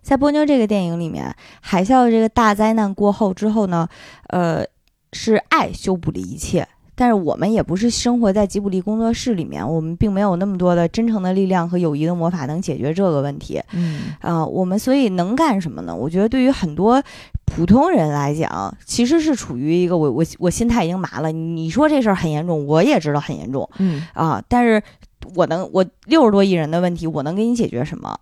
[0.00, 3.86] 在波妞这个电影里面，海啸这个大灾难过后之后呢，
[4.28, 4.64] 呃，
[5.12, 6.66] 是爱修补了一切。
[6.94, 13.60] 但是我们也不是生活在吉卜力工作室里面，我们并没有那么多的真诚的力量和友谊的魔法能解决这个问题。
[13.72, 15.94] 嗯，啊，我们所以能干什么呢？
[15.94, 17.02] 我觉得对于很多
[17.46, 21.32] 普通人来讲，其实是处于一个我我我心态已经麻了。
[21.32, 23.68] 你说这事儿很严重，我也知道很严重。
[23.78, 24.82] 嗯啊，但是
[25.34, 28.18] 我能我六十多亿人的问题，我能给你解决什么？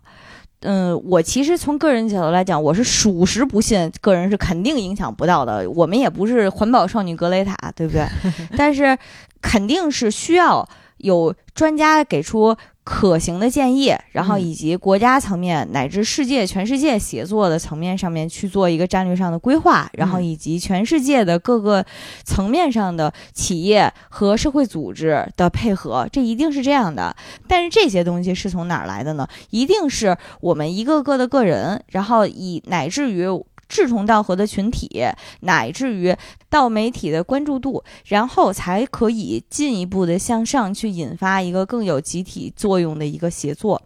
[0.61, 5.68] 嗯，我其实从个人角度来讲，我是属实不信个人是肯定影响不到的。
[5.70, 8.06] 我们也不是环保少女格雷塔，对不对？
[8.56, 8.96] 但是
[9.40, 12.56] 肯定是需要有专家给出。
[12.83, 21.85] 可行的建议，然后以及国家层面乃至世界全世界协作的层面上面去做一个战略上的规划，然后以及全世界的各个
[22.24, 27.14] 层面上的企业和社会组织的配合，这一定是这样的。
[27.47, 29.28] 但是这些东西是从哪儿来的呢？
[29.51, 33.26] 一定是我们一个个的个人，然后以乃至于。
[33.70, 35.06] 志同道合的群体，
[35.42, 36.14] 乃至于
[36.48, 43.80] 到媒体的关注度，然后才可以进一步的向上去引发一个更有集体作用的一个协作，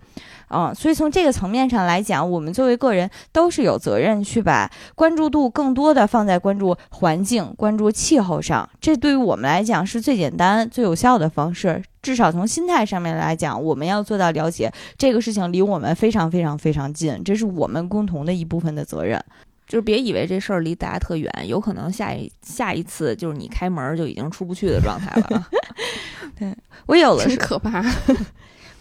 [0.49, 11.83] 啊，所以从这个层面上来讲，我们作为个人都是有责任去把关注度更多的放在关注环境、关注气候上，这对于我们来讲是最简单、最有效的方式。
[12.01, 19.23] 至少从心态上面来讲，我们要做到了解这个事情离我们非常非常非常近，这是我们共同的一部分的责任。
[19.67, 25.49] 就是别以为这事儿离大家特远，有可能下一下一次就是你开门就已经出不去的状态了。
[26.39, 26.55] 对
[26.87, 27.83] 我有的是可怕。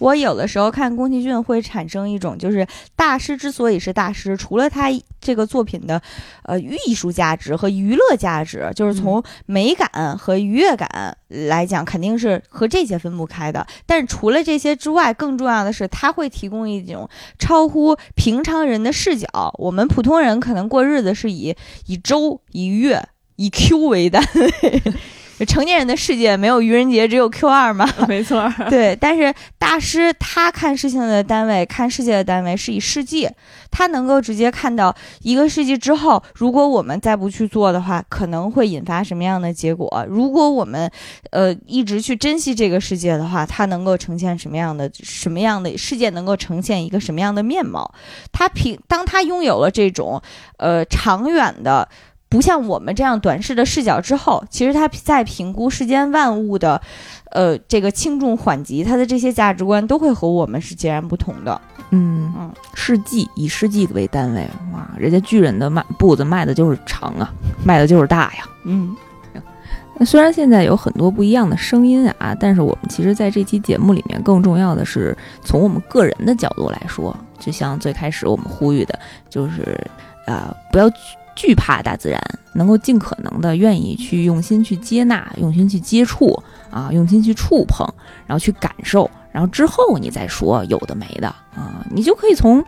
[0.04, 4.90] 我有的时候看宫崎骏会产生一种，就是大师之所以是大师，除了他
[5.22, 6.02] 这个作品的，
[6.44, 13.66] 呃，艺术价值和娱乐价值，就是从美感和愉悦感来讲，肯定是和这些分不开的。
[13.86, 19.56] 但是除了这些之外，更重要的是，他会提供一种超乎平常人的视角。
[19.58, 23.02] 我们普通人可能过日子是以以周、以月、
[23.38, 24.84] 以 Q 为单位。
[25.46, 27.88] 成年人的世界没有愚人节，只有 Q 二吗？
[28.08, 28.96] 没错， 对。
[29.00, 33.30] 但是大师他看事情的单位，看世界的单位是以世纪，
[33.72, 40.06] 他能够直接看到一个世纪之后，如果我们再不去做的话，可能会引发什么样的结果？
[40.08, 40.90] 如果我们
[41.32, 46.10] 呃一直去珍惜这个世界的话，它能够呈现什么样的什么样的世界？
[46.12, 47.94] 能够呈现一个什么样的面貌？
[48.32, 50.22] 他凭当他拥有了这种
[50.58, 51.90] 呃长远的。
[52.34, 56.82] 不像我们这样短视的视角之后，其实他在评估世间万物的，
[57.30, 61.62] 呃，这个轻重缓急，他的这些价值观都会和我们是截然不同的。
[61.92, 67.32] 嗯嗯，世纪以世纪为单位，哇，人家巨人的迈步子迈的就是长啊，
[67.64, 68.46] 迈的就是大呀。
[68.66, 68.96] 嗯，
[70.00, 78.98] 那虽然现在有很多不一样的声音啊，但是我们其实在这期节目里面，更重要的是从我们个人的角度来说，就像最开始我们呼吁的，
[79.30, 79.80] 就是
[80.26, 80.90] 啊，不要。
[81.36, 82.22] 惧怕大自然，
[82.54, 87.88] 能够尽可能的愿意去用心去接纳，用心去接触啊，用心去触碰，
[88.26, 92.64] 然后去感受，然后之后你再说有的没的啊，你就可以从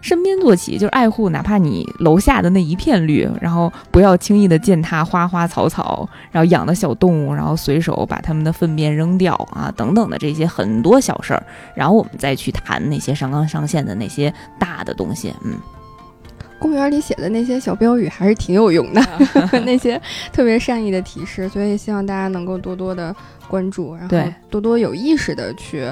[0.00, 11.42] 身边做起，就是爱护哪怕你楼下的那一片绿，然后不要轻易的践踏花花草草，然后养的小动物，然后随手把它们的粪便扔掉啊，等等的这些很多小事儿，
[11.74, 15.54] 然后我们再去谈那些上纲上线的那些大的东西，嗯。
[16.58, 19.00] 公园里写的那些小标语还是挺有用的，
[19.64, 20.00] 那些
[20.32, 23.14] 特别善意的提示，所以希望大家能够多多的
[23.48, 25.84] 关注，然后多多有意识的去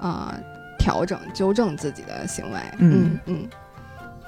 [0.00, 0.34] 啊
[0.78, 2.58] 调整、纠正自己的行为。
[2.78, 3.48] 嗯嗯。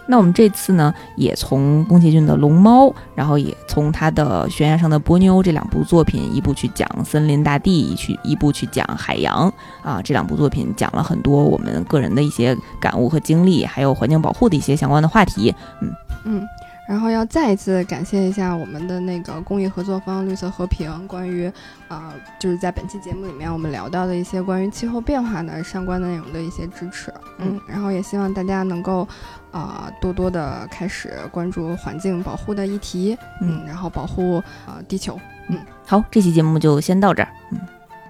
[0.07, 9.53] 那我们这次呢，也从宫崎骏的《龙猫》，然后也从他的《悬崖上的波妞》这两部作品，一部去讲森林大地，一去一部去讲海洋
[9.83, 15.55] 啊，这两部作品讲了很多我们个人的一些感悟和经历，还有环境保护的一些相关的话题。
[15.81, 15.91] 嗯
[16.25, 16.43] 嗯。
[16.87, 21.51] 然后要再一次感谢一下我们的那个公益合作方绿色和平，关于
[21.89, 29.09] 啊，就是在本期节目里面我们聊到的一些关于气候变化的相关内容的一些支持，嗯，然后也希望大家能够
[29.55, 35.19] 啊多多的开始关注环境保护的议题，嗯，然后保护啊地球，
[35.49, 37.61] 嗯，好，这期节目就先到这儿，嗯，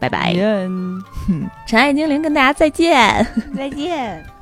[0.01, 1.03] 拜拜，嗯，
[1.67, 4.34] 尘埃精灵跟大家再见， 再见。